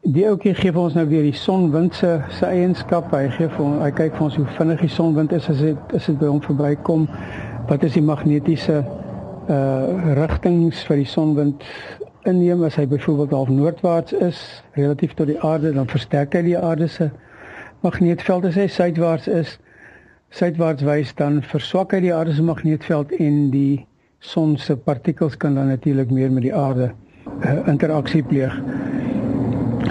Die 0.02 0.26
ouetjie 0.28 0.54
gee 0.54 0.72
vir 0.72 0.82
ons 0.82 0.94
nou 0.94 1.06
weer 1.06 1.22
die 1.22 1.32
sonwind 1.32 1.94
se 1.94 2.20
se 2.28 2.46
eienskappe. 2.46 3.16
Hy 3.16 3.28
gee 3.28 3.48
vir 3.48 3.64
ons, 3.64 3.82
hy 3.82 3.90
kyk 3.90 4.16
vir 4.16 4.24
ons 4.24 4.36
hoe 4.36 4.46
vinnig 4.46 4.80
die 4.80 4.88
sonwind 4.88 5.32
is 5.32 5.48
as 5.48 5.58
dit 5.58 5.94
as 5.94 6.06
dit 6.06 6.18
by 6.18 6.26
hom 6.26 6.40
verbykom. 6.40 7.08
Wat 7.68 7.82
is 7.82 7.92
die 7.92 8.02
magnetiese 8.02 8.84
uh 9.48 10.14
rigtings 10.16 10.82
vir 10.88 10.96
die 10.96 11.08
sonwind 11.08 11.64
inneem 12.24 12.62
as 12.64 12.78
hy 12.80 12.86
byvoorbeeld 12.88 13.34
half 13.36 13.50
noordwaarts 13.52 14.14
is 14.24 14.38
relatief 14.72 15.12
tot 15.14 15.28
die 15.28 15.40
aarde 15.44 15.74
dan 15.76 15.88
versterk 15.88 16.32
hy 16.32 16.40
die 16.46 16.56
aarde 16.58 16.88
se 16.88 17.10
magneetveld 17.84 18.48
as 18.48 18.56
hy 18.56 18.64
suidwaarts 18.72 19.28
is 19.28 19.58
suidwaarts 20.32 20.86
wys 20.88 21.12
dan 21.20 21.42
verswak 21.50 21.92
hy 21.92 22.00
die 22.06 22.14
aarde 22.14 22.32
se 22.36 22.44
magneetveld 22.44 23.12
en 23.20 23.50
die 23.52 23.84
son 24.24 24.56
se 24.56 24.76
partikels 24.76 25.36
kan 25.36 25.60
dan 25.60 25.68
natuurlik 25.68 26.10
meer 26.10 26.32
met 26.32 26.46
die 26.46 26.54
aarde 26.56 26.88
uh, 27.44 27.58
interaksie 27.68 28.22
pleeg. 28.24 28.56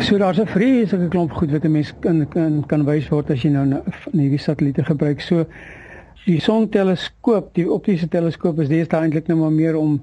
So 0.02 0.18
daar's 0.18 0.42
'n 0.42 0.50
vreeslike 0.50 1.08
klomp 1.14 1.32
goed 1.32 1.52
wat 1.52 1.64
'n 1.64 1.72
mens 1.72 1.94
kan 2.00 2.28
kan 2.30 2.64
kan 2.68 2.86
wys 2.86 3.10
word 3.10 3.30
as 3.30 3.44
jy 3.44 3.50
nou 3.50 3.82
hierdie 4.12 4.42
satelliete 4.42 4.84
gebruik. 4.84 5.22
So 5.22 5.46
die 6.26 6.40
sonteleskoop, 6.42 7.54
die 7.58 7.68
optiese 7.70 8.08
teleskoop 8.08 8.62
is 8.64 8.72
deesdae 8.72 9.06
eintlik 9.06 9.28
nou 9.28 9.40
maar 9.44 9.56
meer 9.56 9.80
om 9.80 10.02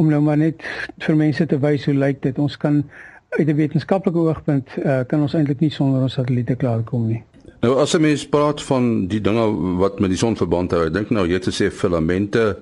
om 0.00 0.08
nou 0.08 0.22
maar 0.24 0.38
net 0.40 0.62
vir 1.04 1.16
mense 1.16 1.44
te 1.46 1.58
wys 1.60 1.84
hoe 1.86 1.94
lyk 1.94 2.22
dit. 2.24 2.38
Ons 2.40 2.56
kan 2.56 2.82
uit 3.38 3.48
'n 3.48 3.56
wetenskaplike 3.56 4.18
oogpunt 4.18 4.68
uh, 4.78 5.00
kan 5.06 5.20
ons 5.20 5.34
eintlik 5.34 5.60
nie 5.60 5.70
sonder 5.70 6.02
ons 6.02 6.12
satelliete 6.12 6.56
klaarkom 6.56 7.06
nie. 7.06 7.22
Nou 7.60 7.76
as 7.78 7.94
'n 7.94 8.00
mens 8.00 8.28
praat 8.28 8.62
van 8.62 9.06
die 9.06 9.20
dinge 9.20 9.76
wat 9.78 10.00
met 10.00 10.10
die 10.10 10.18
son 10.18 10.36
verband 10.36 10.70
hou, 10.70 10.90
dink 10.90 11.10
nou 11.10 11.26
jy 11.26 11.34
het 11.34 11.46
gesê 11.46 11.70
filamente, 11.70 12.58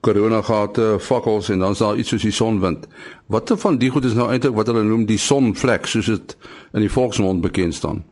koronagate, 0.00 0.96
fakkels 1.00 1.48
en 1.48 1.58
dan's 1.58 1.78
daar 1.78 1.96
iets 1.96 2.08
soos 2.08 2.22
die 2.22 2.30
sonwind. 2.30 2.86
Watter 3.26 3.56
van 3.56 3.78
die 3.78 3.90
goed 3.90 4.04
is 4.04 4.14
nou 4.14 4.30
eintlik 4.30 4.54
wat 4.54 4.66
hulle 4.66 4.84
noem 4.84 5.06
die 5.06 5.18
sonvlek 5.18 5.86
soos 5.86 6.06
dit 6.06 6.36
in 6.72 6.80
die 6.80 6.90
volksmond 6.90 7.40
bekend 7.40 7.74
staan? 7.74 8.04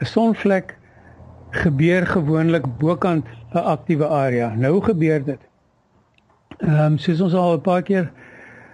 'n 0.00 0.04
Sonvlek 0.04 0.78
gebeur 1.50 2.06
gewoonlik 2.06 2.64
bokant 2.78 3.26
'n 3.52 3.58
aktiewe 3.58 4.06
area. 4.06 4.54
Nou 4.54 4.80
gebeur 4.82 5.24
dit. 5.24 5.40
Ehm 6.58 6.92
um, 6.92 6.98
soos 6.98 7.20
ons 7.20 7.34
al 7.34 7.54
'n 7.56 7.60
paar 7.60 7.82
keer 7.82 8.10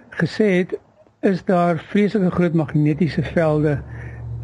gesê 0.09 0.45
het, 0.57 0.79
is 1.21 1.43
daar 1.45 1.77
vreeslike 1.77 2.31
groot 2.31 2.53
magnetiese 2.53 3.23
velde 3.23 3.81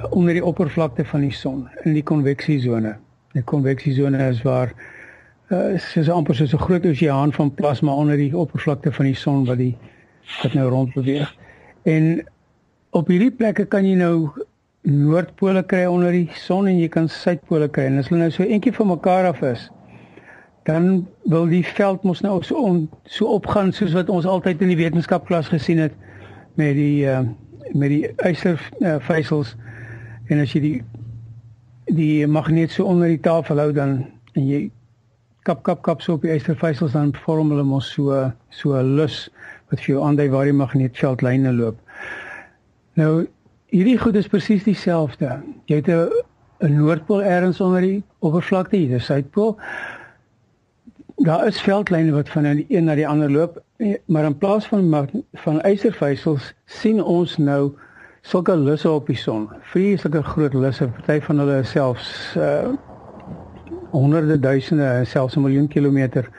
onder 0.10 0.34
die 0.34 0.46
oppervlakte 0.46 1.06
van 1.06 1.22
die 1.22 1.32
son 1.32 1.70
in 1.84 1.94
die 1.94 2.04
konveksiesone. 2.04 2.96
Die 3.32 3.44
konveksiesone 3.44 4.28
is 4.28 4.42
waar 4.42 4.74
uh, 5.50 5.74
is 5.96 6.10
amper 6.10 6.36
soos 6.36 6.54
'n 6.54 6.66
groot 6.66 6.86
oseaan 6.86 7.34
van 7.34 7.54
plasma 7.54 7.94
onder 7.94 8.18
die 8.18 8.38
oppervlakte 8.38 8.92
van 8.92 9.06
die 9.06 9.16
son 9.16 9.46
wat 9.46 9.58
die 9.58 9.78
wat 10.42 10.54
nou 10.54 10.70
rond 10.70 10.94
beweeg. 10.94 11.36
En 11.84 12.26
op 12.90 13.08
hierdie 13.08 13.32
plekke 13.32 13.66
kan 13.66 13.86
jy 13.86 13.96
nou 13.96 14.30
noordpole 14.82 15.64
kry 15.64 15.86
onder 15.86 16.12
die 16.12 16.30
son 16.34 16.68
en 16.68 16.78
jy 16.78 16.88
kan 16.88 17.10
suidpole 17.10 17.68
kry. 17.68 17.84
En 17.84 17.98
as 17.98 18.10
hulle 18.10 18.22
nou 18.22 18.32
so 18.32 18.44
eentjie 18.44 18.74
van 18.74 18.88
mekaar 18.88 19.28
af 19.28 19.42
is, 19.42 19.70
dan 20.64 21.08
wil 21.24 21.48
die 21.48 21.66
veld 21.66 22.04
mos 22.04 22.22
nou 22.22 22.38
so 22.44 22.56
on, 22.56 22.90
so 23.06 23.26
opgaan 23.26 23.74
soos 23.74 23.94
wat 23.94 24.10
ons 24.10 24.26
altyd 24.26 24.62
in 24.62 24.72
die 24.72 24.80
wetenskapklas 24.80 25.52
gesien 25.52 25.82
het 25.84 25.96
met 26.56 26.76
die 26.76 27.06
uh, 27.06 27.24
met 27.74 27.90
die 27.90 28.08
ystervysels 28.28 29.56
uh, 29.56 30.32
en 30.32 30.44
as 30.44 30.54
jy 30.54 30.62
die 30.62 30.78
die 31.92 32.28
magneet 32.28 32.72
so 32.72 32.88
onder 32.88 33.12
die 33.12 33.20
tafel 33.20 33.60
hou 33.60 33.72
dan 33.76 34.06
en 34.34 34.48
jy 34.48 34.62
kap 35.44 35.64
kap 35.68 35.82
kap 35.84 36.02
so 36.02 36.16
op 36.16 36.24
die 36.24 36.32
ystervysels 36.32 36.96
dan 36.96 37.12
vorm 37.26 37.52
hulle 37.52 37.66
mos 37.68 37.90
so 37.92 38.32
so 38.50 38.76
'n 38.80 38.96
lus 38.96 39.30
wat 39.70 39.82
vir 39.82 39.96
jou 39.96 40.04
aandui 40.06 40.30
waar 40.30 40.46
die 40.46 40.60
magneetveldlyne 40.60 41.52
loop. 41.52 41.80
Nou 42.96 43.28
hierdie 43.74 43.98
goed 43.98 44.16
is 44.16 44.28
presies 44.30 44.64
dieselfde. 44.64 45.42
Jy 45.66 45.76
het 45.82 45.90
'n 45.90 46.76
noordpool 46.78 47.24
ergens 47.24 47.60
onder 47.62 47.82
die 47.82 48.04
oppervlakte, 48.20 48.78
hier 48.78 48.96
is 48.96 49.06
suidpool. 49.06 49.58
Daar 51.24 51.48
is 51.48 51.62
veldlyne 51.62 52.12
wat 52.12 52.30
van 52.30 52.44
die 52.44 52.66
een 52.68 52.84
na 52.84 52.96
die 53.00 53.08
ander 53.08 53.32
loop, 53.32 53.62
maar 54.06 54.26
in 54.28 54.38
plaas 54.38 54.66
van 54.68 55.12
van 55.34 55.62
ystervysels 55.64 56.50
sien 56.66 57.04
ons 57.04 57.38
nou 57.38 57.72
sulke 58.22 58.56
lusse 58.58 58.92
op 58.92 59.08
die 59.08 59.16
son. 59.16 59.48
Vreeslike 59.72 60.24
groot 60.24 60.54
lusse, 60.54 60.88
party 60.88 61.22
van 61.24 61.40
hulle 61.40 61.64
selfs 61.64 62.36
uh 62.36 62.74
honderde 63.94 64.40
duisende, 64.40 65.02
selfs 65.06 65.36
'n 65.36 65.42
miljoen 65.42 65.68
kilometer 65.68 66.30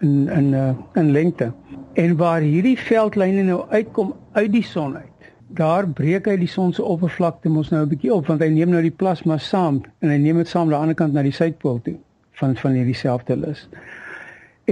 in 0.00 0.28
in 0.28 0.52
uh, 0.52 0.70
in 0.94 1.10
lengte. 1.10 1.52
En 1.92 2.16
waar 2.16 2.40
hierdie 2.40 2.78
veldlyne 2.78 3.42
nou 3.42 3.64
uitkom 3.68 4.14
uit 4.32 4.52
die 4.52 4.64
son 4.64 4.96
uit. 4.96 5.32
Daar 5.46 5.88
breek 5.88 6.26
hy 6.26 6.36
die 6.36 6.48
son 6.48 6.72
se 6.72 6.82
oppervlakte 6.82 7.48
mos 7.48 7.68
nou 7.68 7.82
'n 7.84 7.88
bietjie 7.88 8.14
op 8.14 8.26
want 8.26 8.40
hy 8.40 8.48
neem 8.48 8.70
nou 8.70 8.82
die 8.82 8.96
plasma 8.96 9.38
saam 9.38 9.82
en 9.98 10.08
hy 10.08 10.16
neem 10.16 10.36
dit 10.36 10.48
saam 10.48 10.62
aan 10.62 10.68
die 10.68 10.76
ander 10.80 10.94
kant 10.94 11.12
na 11.12 11.22
die 11.22 11.38
suidpool 11.40 11.80
toe 11.82 11.98
van 12.32 12.56
van 12.56 12.72
hierdie 12.72 12.94
selfde 12.94 13.36
lus. 13.36 13.68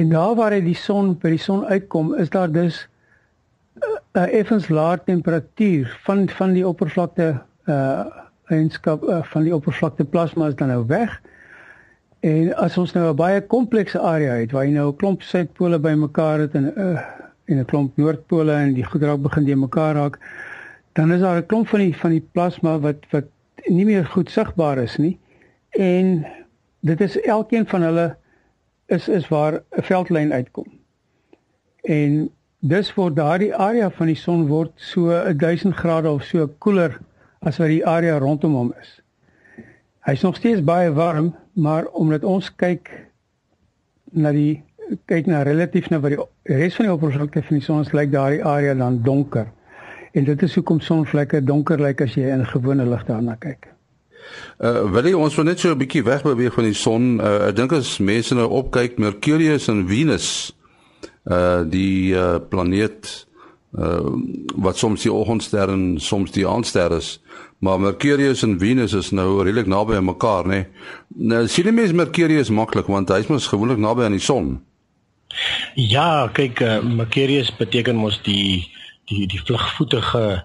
En 0.01 0.09
daar 0.09 0.35
waar 0.35 0.55
hy 0.57 0.63
die 0.65 0.79
son 0.79 1.13
by 1.21 1.35
die 1.35 1.43
son 1.43 1.67
uitkom, 1.69 2.15
is 2.17 2.31
daar 2.33 2.49
dus 2.53 2.87
'n 3.81 4.19
uh, 4.19 4.39
effens 4.41 4.69
lae 4.69 4.99
temperatuur 5.05 5.99
van 6.05 6.29
van 6.29 6.53
die 6.57 6.67
oppervlakte 6.67 7.27
uh 7.67 8.05
eienskap 8.51 9.03
uh, 9.05 9.23
van 9.23 9.45
die 9.47 9.55
oppervlakte 9.55 10.05
plasma 10.05 10.49
is 10.49 10.55
dan 10.55 10.69
nou 10.69 10.87
weg. 10.87 11.21
En 12.21 12.55
as 12.57 12.79
ons 12.79 12.93
nou 12.93 13.11
'n 13.11 13.17
baie 13.17 13.41
komplekse 13.47 13.99
area 13.99 14.33
het 14.41 14.53
waar 14.53 14.65
jy 14.65 14.73
nou 14.73 14.89
'n 14.89 14.97
klomp 14.97 15.23
suidpole 15.23 15.79
bymekaar 15.79 16.39
het 16.39 16.55
en 16.55 16.65
'n 16.65 16.73
uh, 16.77 17.01
en 17.45 17.59
'n 17.59 17.65
klomp 17.65 17.97
noordpole 17.97 18.53
en 18.53 18.75
die 18.75 18.85
goed 18.85 19.03
raak 19.03 19.23
begin 19.23 19.45
die 19.45 19.57
mekaar 19.57 19.95
raak, 19.95 20.19
dan 20.93 21.13
is 21.13 21.21
daar 21.21 21.37
'n 21.37 21.47
klomp 21.47 21.69
van 21.69 21.81
die 21.81 21.97
van 21.97 22.11
die 22.11 22.27
plasma 22.33 22.79
wat 22.79 23.05
wat 23.11 23.25
nie 23.67 23.85
meer 23.85 24.07
goed 24.07 24.31
sigbaar 24.31 24.79
is 24.79 24.97
nie. 24.97 25.19
En 25.71 26.27
dit 26.81 27.01
is 27.01 27.21
elkeen 27.21 27.67
van 27.67 27.83
hulle 27.83 28.17
is 28.90 29.09
is 29.09 29.29
waar 29.29 29.55
'n 29.55 29.83
veldlyn 29.83 30.33
uitkom. 30.33 30.66
En 31.83 32.31
dis 32.59 32.94
word 32.94 33.16
daardie 33.16 33.55
area 33.55 33.90
van 33.90 34.07
die 34.07 34.18
son 34.18 34.46
word 34.46 34.72
so 34.74 35.33
1000 35.37 35.74
grade 35.74 36.11
of 36.11 36.24
so 36.24 36.46
koeler 36.59 36.98
as 37.38 37.57
wat 37.59 37.68
die 37.72 37.87
area 37.87 38.18
rondom 38.18 38.55
hom 38.55 38.74
is. 38.81 39.00
Hy's 40.05 40.22
nog 40.22 40.37
steeds 40.37 40.64
baie 40.64 40.92
warm, 40.92 41.35
maar 41.53 41.87
omdat 41.87 42.24
ons 42.24 42.55
kyk 42.57 42.90
na 44.12 44.33
die 44.33 44.62
kyk 45.07 45.26
na 45.26 45.42
relatief 45.42 45.88
na 45.90 46.00
wat 46.00 46.11
die 46.16 46.57
res 46.57 46.74
van 46.74 46.88
die 46.88 46.92
oppervlakte 46.92 47.42
van 47.42 47.57
die 47.57 47.64
son 47.64 47.81
is, 47.81 47.92
lyk 47.92 48.11
daardie 48.12 48.44
area 48.44 48.74
dan 48.74 49.03
donker. 49.03 49.46
En 50.12 50.24
dit 50.24 50.42
is 50.42 50.55
hoekom 50.55 50.81
sonvlekke 50.81 51.44
donker 51.44 51.81
lyk 51.81 52.00
as 52.00 52.14
jy 52.14 52.33
in 52.35 52.46
gewone 52.46 52.87
lig 52.87 53.05
daarna 53.07 53.37
kyk. 53.38 53.70
Uh 54.61 54.85
wil 54.93 55.07
jy 55.09 55.14
ons 55.16 55.37
net 55.45 55.61
so 55.61 55.73
'n 55.73 55.79
bietjie 55.79 56.05
wegbeweeg 56.05 56.55
van 56.55 56.64
die 56.64 56.77
son? 56.77 57.21
Uh 57.21 57.49
ek 57.49 57.57
dink 57.57 57.73
as 57.73 57.99
mense 57.99 58.35
nou 58.35 58.49
opkyk 58.49 58.99
Mercurius 58.99 59.69
en 59.69 59.87
Venus, 59.88 60.53
uh 61.31 61.62
die 61.64 62.12
uh 62.12 62.38
planeet 62.38 63.27
uh 63.79 64.05
wat 64.57 64.77
soms 64.77 65.03
die 65.03 65.12
oggendster 65.12 65.69
en 65.69 66.01
soms 66.01 66.31
die 66.31 66.47
aandster 66.47 66.93
is, 66.93 67.21
maar 67.59 67.81
Mercurius 67.81 68.43
en 68.43 68.59
Venus 68.59 68.93
is 68.93 69.11
nou 69.11 69.43
redelik 69.43 69.66
naby 69.66 69.95
aan 69.97 70.05
mekaar, 70.05 70.47
né? 70.47 70.49
Nee? 70.49 70.66
Nou 71.31 71.47
sien 71.49 71.64
die 71.64 71.73
mense 71.73 71.95
Mercurius 71.95 72.51
maklik 72.51 72.87
want 72.87 73.09
hy's 73.09 73.29
mos 73.29 73.47
gewoonlik 73.47 73.79
naby 73.79 74.05
aan 74.05 74.19
die 74.19 74.25
son. 74.25 74.61
Ja, 75.75 76.29
kyk, 76.35 76.61
uh, 76.61 76.81
Mercurius 76.83 77.53
beteken 77.57 77.97
mos 77.97 78.19
die 78.27 78.66
die 79.11 79.27
die 79.27 79.40
vlugvoetige 79.43 80.45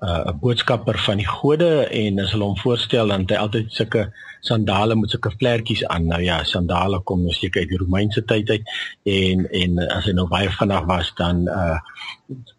uh, 0.00 0.30
'n 0.30 0.38
boodskapper 0.40 0.98
van 0.98 1.16
die 1.16 1.26
gode 1.26 1.88
en 1.88 2.20
as 2.20 2.32
hulle 2.32 2.44
hom 2.44 2.58
voorstel 2.58 3.08
dan 3.08 3.20
het 3.20 3.30
hy 3.30 3.36
altyd 3.36 3.72
sulke 3.72 4.08
sandale 4.40 4.94
met 4.96 5.10
sulke 5.10 5.32
vlekkies 5.38 5.84
aan. 5.86 6.06
Nou 6.06 6.22
ja, 6.22 6.44
sandale 6.44 7.00
kom 7.02 7.22
nou 7.22 7.32
seker 7.34 7.60
uit 7.60 7.72
die 7.72 7.80
Romeinse 7.80 8.24
tyd 8.24 8.50
uit 8.50 8.70
en 9.02 9.46
en 9.50 9.78
as 9.88 10.06
hy 10.06 10.14
nou 10.14 10.28
baie 10.30 10.50
vinnig 10.50 10.86
was 10.86 11.12
dan 11.18 11.46
uh 11.48 11.78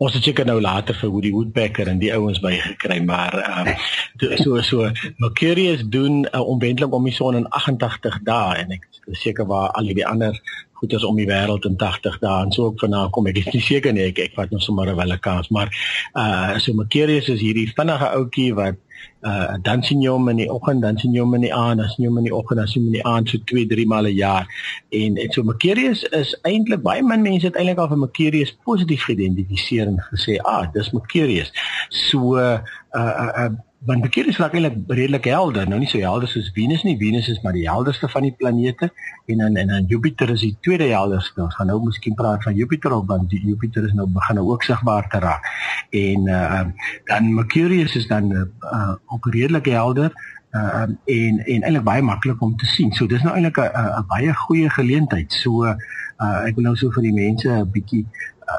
ons 0.01 0.13
het 0.13 0.23
seker 0.23 0.45
nou 0.45 0.57
later 0.61 0.95
vir 0.97 1.09
Woody 1.13 1.31
Woodpecker 1.31 1.87
en 1.87 1.99
die 2.01 2.09
ouens 2.13 2.39
bygekry, 2.41 2.99
maar 3.05 3.35
uh 3.53 4.35
so 4.41 4.61
so 4.61 4.91
Mercurius 5.17 5.83
doen 5.85 6.21
'n 6.21 6.27
uh, 6.35 6.47
omwenteling 6.47 6.91
om 6.91 7.03
die 7.03 7.13
son 7.13 7.35
in 7.35 7.49
88 7.49 8.19
dae 8.23 8.55
en 8.55 8.71
ek 8.71 8.87
seker 9.11 9.45
waar 9.45 9.71
al 9.71 9.93
die 9.93 10.07
ander 10.07 10.41
goed 10.81 10.93
is 10.97 11.05
om 11.07 11.15
die 11.19 11.29
wêreld 11.29 11.65
in 11.69 11.77
80 11.77 12.19
dae 12.23 12.43
en 12.45 12.51
so 12.55 12.69
ook 12.69 12.83
vanaand 12.83 13.11
kom 13.15 13.27
ek 13.31 13.41
is 13.43 13.53
nie 13.53 13.63
seker 13.63 13.93
nie 13.95 14.09
ek 14.09 14.19
ek 14.27 14.37
vat 14.39 14.51
nog 14.51 14.63
sommer 14.65 14.89
'n 14.89 14.99
welle 14.99 15.19
kans 15.29 15.49
maar 15.49 15.69
uh 16.15 16.57
so 16.57 16.73
Mercurius 16.73 17.29
is 17.29 17.41
hierdie 17.41 17.71
vinnige 17.75 18.13
ouetjie 18.19 18.53
wat 18.55 18.77
uh 19.21 19.53
dan 19.61 19.83
sien 19.83 20.01
jy 20.01 20.11
hom 20.13 20.29
in 20.31 20.39
die 20.39 20.47
oggend, 20.51 20.81
dan 20.81 20.97
sien 20.99 21.13
jy 21.15 21.23
hom 21.23 21.33
in 21.35 21.43
die 21.43 21.53
aand, 21.53 21.81
dan 21.81 21.89
sien 21.91 22.05
jy 22.05 22.09
hom 22.11 22.19
in 22.21 22.27
die 22.29 22.35
oggend, 22.35 22.61
dan 22.61 22.69
sien 22.71 22.83
jy 22.83 22.87
hom 22.87 22.93
in 22.93 22.99
die 22.99 23.07
aand 23.11 23.31
so 23.31 23.41
2, 23.51 23.65
3 23.73 23.85
maal 23.91 24.07
'n 24.07 24.15
jaar. 24.15 24.47
En 24.95 25.17
en 25.23 25.31
so 25.35 25.43
Mercurius 25.43 26.03
is 26.21 26.35
eintlik 26.47 26.83
baie 26.83 27.03
min 27.03 27.21
mense 27.21 27.47
het 27.47 27.55
eintlik 27.59 27.81
al 27.83 27.91
vir 27.91 28.03
Mercurius 28.05 28.55
positief 28.63 29.03
geïdentifiseer 29.09 29.87
en 29.87 29.99
gesê, 30.11 30.39
"Ah, 30.43 30.71
dis 30.73 30.91
Mercurius." 30.91 31.51
So 31.89 32.37
uh 32.37 32.59
uh, 32.95 33.31
uh 33.43 33.49
want 33.85 34.01
Mercurius 34.01 34.35
is 34.35 34.43
eintlik 34.43 34.73
redelik 34.91 35.27
helder, 35.31 35.67
nou 35.69 35.77
nie 35.79 35.87
so 35.87 36.01
helder 36.03 36.27
soos 36.27 36.49
Venus 36.55 36.81
nie. 36.83 36.97
Venus 36.99 37.29
is 37.31 37.39
maar 37.43 37.55
die 37.55 37.67
helderste 37.67 38.09
van 38.11 38.25
die 38.27 38.33
planete 38.35 38.89
en 39.31 39.43
dan 39.43 39.55
en 39.61 39.71
dan 39.71 39.85
Jupiter 39.87 40.29
is 40.33 40.43
die 40.43 40.57
tweede 40.61 40.89
helderste. 40.91 41.41
Ons 41.45 41.55
gaan 41.55 41.71
nou 41.71 41.77
miskien 41.85 42.17
praat 42.19 42.43
van 42.43 42.57
Jupiter 42.59 42.97
op 42.97 43.07
want 43.07 43.29
die 43.31 43.39
Jupiter 43.45 43.87
is 43.87 43.95
nou 43.95 44.07
begin 44.11 44.35
nou 44.41 44.49
ook 44.51 44.67
sigbaar 44.67 45.07
te 45.09 45.21
raak. 45.23 45.47
En 45.95 46.27
uh 46.27 46.65
dan 47.07 47.33
Mercurius 47.33 47.95
is 47.95 48.07
dan 48.07 48.31
uh 48.33 48.93
ook 49.07 49.31
redelik 49.31 49.71
helder 49.71 50.11
uh 50.51 50.83
en 50.83 51.39
en 51.39 51.63
eintlik 51.63 51.83
baie 51.83 52.01
maklik 52.01 52.41
om 52.41 52.57
te 52.57 52.65
sien. 52.65 52.91
So 52.91 53.07
dis 53.07 53.23
nou 53.23 53.35
eintlik 53.35 53.63
'n 53.63 54.05
baie 54.07 54.33
goeie 54.33 54.69
geleentheid. 54.69 55.31
So 55.31 55.65
uh 55.65 55.75
ek 56.19 56.55
wil 56.55 56.67
nou 56.67 56.75
so 56.75 56.91
vir 56.91 57.03
die 57.07 57.15
mense 57.15 57.47
'n 57.47 57.71
bietjie 57.71 58.05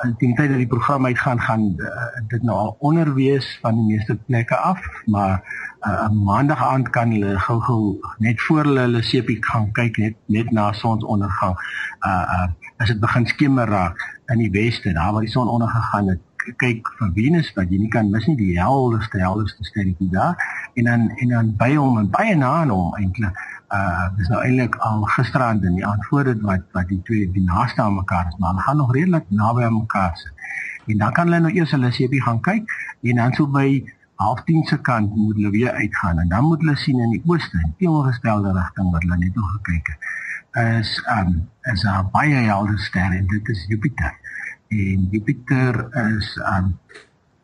in 0.04 0.14
die 0.18 0.34
tyd 0.34 0.52
dat 0.52 0.60
die 0.62 0.70
program 0.70 1.06
uitgaan 1.06 1.40
gaan 1.40 1.64
uh, 1.76 2.06
dit 2.28 2.42
nou 2.42 2.56
al 2.56 2.76
onderwees 2.78 3.48
van 3.62 3.74
die 3.74 3.86
meeste 3.96 4.16
plekke 4.26 4.56
af 4.56 4.80
maar 5.06 5.42
uh, 5.86 6.08
maandag 6.08 6.62
aand 6.64 6.90
kan 6.90 7.12
hulle 7.14 7.38
gou-gou 7.38 7.98
net 8.18 8.40
voor 8.46 8.64
hulle 8.64 8.86
hulle 8.86 9.02
sepie 9.02 9.38
gaan 9.50 9.70
kyk 9.72 9.98
net 10.04 10.16
net 10.26 10.50
na 10.50 10.72
sonsondergang 10.72 11.56
uh 12.06 12.24
uh 12.38 12.48
as 12.80 12.88
dit 12.88 13.00
begin 13.00 13.26
skemer 13.28 13.68
raak 13.68 14.00
in 14.32 14.40
die 14.40 14.50
weste 14.50 14.92
daar 14.96 15.12
waar 15.12 15.26
die 15.26 15.32
son 15.32 15.48
ondergegaan 15.48 16.08
het 16.14 16.20
kyk 16.60 16.88
vir 16.98 17.10
Venus 17.16 17.50
wat 17.56 17.72
jy 17.72 17.78
nie 17.82 17.90
kan 17.92 18.10
mis 18.10 18.26
nie 18.28 18.36
die 18.38 18.54
helderste 18.58 19.20
helderste 19.20 19.64
sterretjie 19.68 20.08
daar 20.12 20.38
en 20.74 20.88
dan 20.88 21.08
en 21.10 21.34
dan 21.34 21.50
by 21.60 21.74
hom 21.76 21.98
en 22.00 22.08
baie 22.14 22.36
na 22.36 22.52
hom 22.70 22.94
eintlik 22.96 23.36
uh 23.70 24.08
dis 24.18 24.28
nou 24.28 24.40
eintlik 24.42 24.76
al 24.86 25.04
gisterand 25.14 25.64
in 25.64 25.76
die 25.78 25.86
antwoorde 25.86 26.34
wat 26.42 26.64
wat 26.74 26.88
die 26.90 27.00
twee 27.06 27.30
die 27.30 27.44
naaste 27.46 27.82
aan 27.82 27.94
mekaar 27.94 28.26
is 28.28 28.38
maar 28.38 28.50
hulle 28.50 28.66
gaan 28.66 28.76
nog 28.82 28.92
redelik 28.94 29.26
naby 29.28 29.62
aan 29.62 29.76
mekaar 29.76 30.16
sit. 30.16 30.32
En 30.86 30.98
dan 30.98 31.12
kan 31.12 31.30
hulle 31.30 31.40
nou 31.40 31.52
eers 31.54 31.70
hulle 31.76 31.92
sepie 31.94 32.22
gaan 32.22 32.40
kyk 32.40 32.72
en 33.02 33.22
dan 33.22 33.34
sou 33.38 33.46
by 33.46 33.68
half 34.20 34.42
10 34.44 34.64
se 34.68 34.78
kant 34.88 35.14
moet 35.16 35.36
hulle 35.36 35.50
weer 35.50 35.70
uitgaan 35.70 36.18
en 36.18 36.28
dan 36.28 36.44
moet 36.44 36.64
hulle 36.64 36.76
sien 36.76 36.98
in 37.00 37.14
die 37.14 37.22
ooste 37.26 37.60
in 37.62 37.74
teenoorgestelde 37.78 38.52
rigting 38.56 38.90
wat 38.90 39.06
hulle 39.06 39.18
net 39.22 39.34
nog 39.34 39.52
gekyk 39.52 39.92
het. 39.92 40.10
Is 40.80 40.90
um 41.18 41.30
is 41.72 41.84
'n 41.84 42.10
baie 42.12 42.42
helder 42.50 42.78
ster 42.78 43.16
en 43.20 43.26
dit 43.26 43.48
is 43.48 43.64
Jupiter. 43.68 44.12
En 44.68 45.08
Jupiter 45.10 45.88
is 46.06 46.36
um 46.56 46.78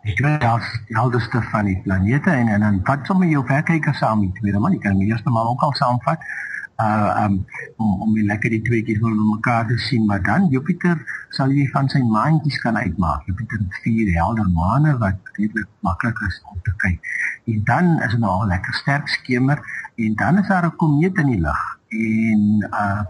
die 0.06 0.16
grootste 0.16 0.94
helderste 0.94 1.42
van 1.50 1.66
die 1.66 1.78
planete 1.82 2.30
en 2.30 2.48
en 2.48 2.60
dan 2.64 2.82
vat 2.88 3.06
sommer 3.06 3.28
jou 3.28 3.42
verkyker 3.46 3.94
saam 3.94 4.20
met 4.22 4.36
twee 4.38 4.58
man, 4.58 4.76
jy 4.76 4.82
kan 4.84 5.00
die 5.00 5.08
eerste 5.10 5.32
maal 5.34 5.54
ook 5.54 5.64
al 5.66 5.74
saamvat. 5.80 6.28
Uh 6.76 7.24
um 7.24 7.36
om 7.80 8.02
om 8.04 8.14
die 8.14 8.24
lekker 8.28 8.52
die 8.52 8.60
tweeetjies 8.62 9.00
wil 9.00 9.14
mekaar 9.16 9.66
te 9.66 9.78
sien, 9.88 10.04
maar 10.06 10.22
dan 10.22 10.48
Jupiter 10.52 10.98
sal 11.38 11.54
jy 11.58 11.64
van 11.72 11.88
sy 11.88 12.02
maantjies 12.04 12.58
kan 12.60 12.76
uitmaak. 12.76 13.24
Jupiter 13.26 13.62
het 13.62 13.78
vier 13.84 14.12
helder 14.18 14.50
maane 14.58 14.92
wat 15.00 15.32
redelik 15.38 15.70
maklik 15.80 16.20
is 16.28 16.42
om 16.52 16.60
te 16.68 16.74
kyk. 16.84 17.10
En 17.46 17.64
dan 17.64 17.90
is 18.02 18.12
dit 18.12 18.20
nou 18.20 18.34
al 18.34 18.52
lekker 18.52 18.74
sterk 18.82 19.08
skemer 19.08 19.62
en 19.96 20.14
dan 20.20 20.38
is 20.42 20.48
daar 20.52 20.66
'n 20.68 20.76
komeet 20.76 21.18
in 21.24 21.32
die 21.32 21.40
lug 21.40 21.64
en 21.88 22.68
uh, 22.70 23.02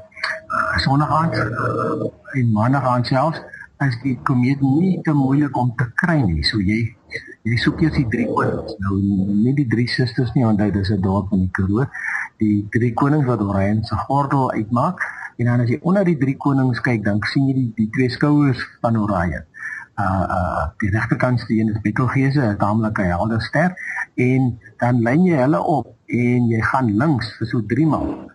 uh 0.54 0.76
sonnaand 0.86 1.34
uh, 1.34 2.38
en 2.38 2.52
maandag 2.52 3.06
selfs 3.06 3.42
is 3.84 3.96
die 4.02 4.14
komeet 4.24 4.62
nie 4.64 5.00
te 5.04 5.12
moeilik 5.12 5.56
om 5.56 5.72
te 5.76 5.86
kry 6.00 6.20
nie. 6.22 6.42
So 6.48 6.60
jy 6.64 6.78
jy 7.46 7.56
soek 7.60 7.82
eers 7.84 7.96
die 7.98 8.06
drie 8.12 8.26
konings. 8.28 8.76
Nou 8.82 8.96
nie 8.98 9.54
die 9.56 9.66
drie 9.70 9.86
susters 9.90 10.32
nie, 10.34 10.44
onthou 10.46 10.70
dis 10.72 10.90
'n 10.90 11.00
dorp 11.00 11.32
in 11.32 11.44
die 11.46 11.52
Karoo. 11.52 11.86
Die 12.40 12.66
drie 12.70 12.92
konings 12.94 13.26
wat 13.26 13.40
Orion 13.40 13.84
se 13.84 13.96
gordel 13.96 14.52
uitmaak 14.52 15.00
en 15.38 15.44
dan 15.46 15.60
as 15.60 15.68
jy 15.68 15.78
onder 15.82 16.04
die 16.04 16.16
drie 16.16 16.36
konings 16.36 16.80
kyk, 16.80 17.04
dan 17.04 17.20
sien 17.32 17.48
jy 17.48 17.54
die 17.54 17.72
die 17.76 17.90
twee 17.90 18.08
skouers 18.08 18.60
van 18.80 18.96
Orion. 18.96 19.44
Uh 19.96 20.24
uh 20.28 20.64
die 20.78 20.90
regterkant 20.90 21.40
se 21.40 21.52
een 21.52 21.68
is 21.68 21.80
Betelgeuse, 21.80 22.40
'n 22.40 22.56
taamlike 22.56 23.02
helder 23.02 23.40
ster 23.40 23.74
en 24.14 24.58
dan 24.78 25.02
lyn 25.02 25.24
jy 25.24 25.36
hulle 25.36 25.60
op 25.60 25.86
en 26.06 26.48
jy 26.48 26.60
gaan 26.60 26.96
links 26.96 27.36
vir 27.38 27.46
so 27.46 27.60
3 27.66 27.86
maal. 27.86 28.30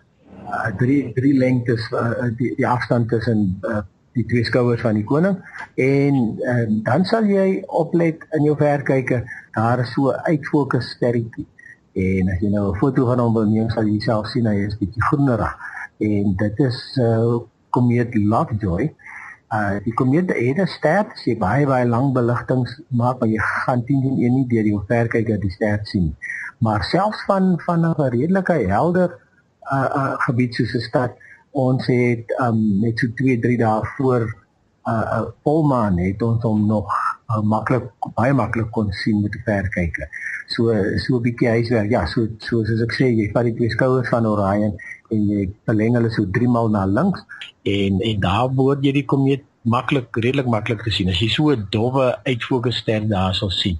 Uh 0.46 0.70
drie 0.76 1.12
drie 1.12 1.34
lengtes 1.38 1.90
uh, 1.92 2.30
die 2.36 2.54
die 2.56 2.66
afstand 2.66 3.08
tussen 3.08 3.58
uh, 3.62 3.82
die 4.16 4.24
twee 4.28 4.44
skouers 4.44 4.80
van 4.84 4.98
die 4.98 5.04
koning. 5.04 5.38
En 5.80 6.18
uh, 6.40 6.66
dan 6.86 7.04
sal 7.08 7.24
jy 7.24 7.62
oplet 7.66 8.24
in 8.36 8.46
jou 8.48 8.56
verkyker. 8.56 9.24
Daar 9.56 9.84
is 9.84 9.92
so 9.92 10.12
uitfokus 10.12 10.90
sterretjie. 10.96 11.46
En 11.92 12.32
as 12.32 12.40
jy 12.40 12.50
nou 12.52 12.70
'n 12.70 12.78
foto 12.80 13.06
van 13.06 13.20
hom 13.20 13.34
wil 13.34 13.48
neem 13.48 13.70
sal 13.70 13.88
jy 13.88 14.00
self 14.00 14.26
sien 14.32 14.46
hy 14.46 14.64
is 14.66 14.78
bietjie 14.80 15.02
groenerig. 15.08 15.56
En 16.00 16.36
dit 16.36 16.60
is 16.68 16.78
uh, 17.00 17.40
komeet 17.70 18.14
Lovejoy. 18.14 18.92
Uh, 19.52 19.76
die 19.84 19.92
komeet 19.92 20.30
het 20.32 20.58
'n 20.58 20.66
ster 20.66 21.12
sy 21.20 21.36
baie 21.36 21.66
baie 21.66 21.84
lang 21.84 22.12
beligtings 22.12 22.80
maak 22.88 23.20
maar 23.20 23.28
jy 23.28 23.40
gaan 23.64 23.84
teen 23.84 24.00
teen 24.00 24.16
een 24.24 24.34
nie 24.34 24.46
deur 24.48 24.64
die 24.64 24.78
verkyker 24.88 25.40
die 25.40 25.50
ster 25.50 25.80
sien 25.82 26.16
maar 26.64 26.82
selfs 26.88 27.20
van 27.28 27.60
van 27.66 27.84
'n 27.84 28.08
redelike 28.16 28.56
helder 28.72 29.10
uh, 29.72 29.88
uh, 30.00 30.14
gebied 30.24 30.54
soos 30.54 30.72
'n 30.74 30.80
stad 30.80 31.12
ons 31.52 31.86
het 31.86 32.32
um 32.40 32.60
net 32.80 32.98
so 32.98 33.12
2 33.18 33.40
3 33.40 33.58
dae 33.60 33.80
voor 33.96 34.22
'n 34.82 34.90
uh, 34.90 35.06
uh, 35.16 35.26
volmaan 35.44 35.98
het 35.98 36.22
ons 36.22 36.42
hom 36.42 36.66
nog 36.66 36.90
uh, 37.30 37.40
maklik 37.40 37.84
baie 38.14 38.32
maklik 38.32 38.70
kon 38.70 38.90
sien 38.92 39.20
met 39.22 39.32
die 39.32 39.42
verkyker. 39.44 40.08
So 40.46 40.74
so 40.96 41.16
'n 41.16 41.22
bietjie 41.22 41.48
huiswerk. 41.48 41.90
Ja, 41.90 42.06
so 42.06 42.26
so 42.38 42.64
soos 42.64 42.82
ek 42.82 42.92
sê, 42.92 43.06
jy 43.14 43.30
vat 43.32 43.44
die 43.44 43.54
twee 43.54 43.70
skouers 43.70 44.08
van 44.08 44.26
Orion 44.26 44.74
en 45.10 45.28
jy 45.28 45.52
verleng 45.64 45.94
hulle 45.94 46.10
so 46.10 46.26
3 46.26 46.48
maal 46.48 46.68
na 46.68 46.84
links 46.84 47.22
en 47.62 48.00
en 48.00 48.20
daar 48.20 48.50
word 48.54 48.82
jy 48.84 48.92
die 48.92 49.06
komeet 49.06 49.44
maklik 49.62 50.16
redelik 50.16 50.46
maklik 50.46 50.82
te 50.82 50.90
sien. 50.90 51.08
As 51.08 51.20
jy 51.20 51.28
so 51.28 51.50
'n 51.50 51.66
dowwe 51.70 52.18
uitfokus 52.26 52.76
ster 52.76 53.08
daar 53.08 53.34
sal 53.34 53.50
sien. 53.50 53.78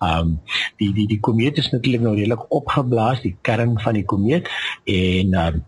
Um 0.00 0.40
die 0.78 0.92
die 0.92 1.06
die 1.06 1.20
komeet 1.20 1.58
is 1.58 1.70
natuurlik 1.70 2.00
nou 2.02 2.14
redelik 2.14 2.44
opgeblaas, 2.50 3.22
die 3.22 3.36
kern 3.42 3.80
van 3.80 3.94
die 3.94 4.04
komeet 4.04 4.48
en 4.84 5.34
um 5.34 5.64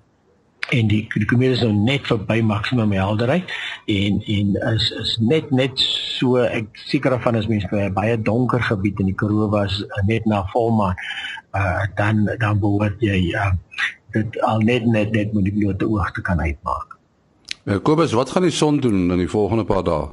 en 0.73 0.89
die 0.89 1.03
die 1.13 1.29
komeet 1.29 1.57
is 1.57 1.63
nou 1.63 1.73
net 1.73 2.07
verby 2.09 2.41
maksimum 2.43 2.93
helderheid 2.97 3.51
en 3.91 4.21
en 4.37 4.55
is 4.73 4.91
is 5.03 5.17
net 5.21 5.51
net 5.51 5.79
so 5.85 6.41
ek 6.45 6.71
seker 6.89 7.19
van 7.21 7.37
as 7.37 7.49
mense 7.51 7.69
by 7.73 7.91
baie 7.93 8.17
donker 8.31 8.63
gebied 8.71 9.01
in 9.01 9.13
die 9.13 9.19
Karoo 9.19 9.51
was 9.53 9.83
net 10.09 10.27
na 10.27 10.45
volmaan 10.53 10.97
uh, 11.53 11.85
dan 11.97 12.25
dan 12.39 12.61
behoort 12.61 13.01
jy 13.05 13.21
uh, 13.37 13.53
dit 14.17 14.41
al 14.43 14.65
net 14.65 14.87
net 14.87 15.13
net 15.13 15.33
moet 15.33 15.49
die 15.51 15.57
blote 15.59 15.89
oog 15.89 16.11
te 16.15 16.23
kan 16.23 16.41
uitmaak. 16.41 16.99
Ja, 17.65 17.79
Kobus, 17.79 18.13
wat 18.13 18.31
gaan 18.31 18.45
die 18.45 18.53
son 18.53 18.81
doen 18.81 19.11
in 19.11 19.19
die 19.19 19.29
volgende 19.29 19.65
paar 19.65 19.85
dae? 19.85 20.09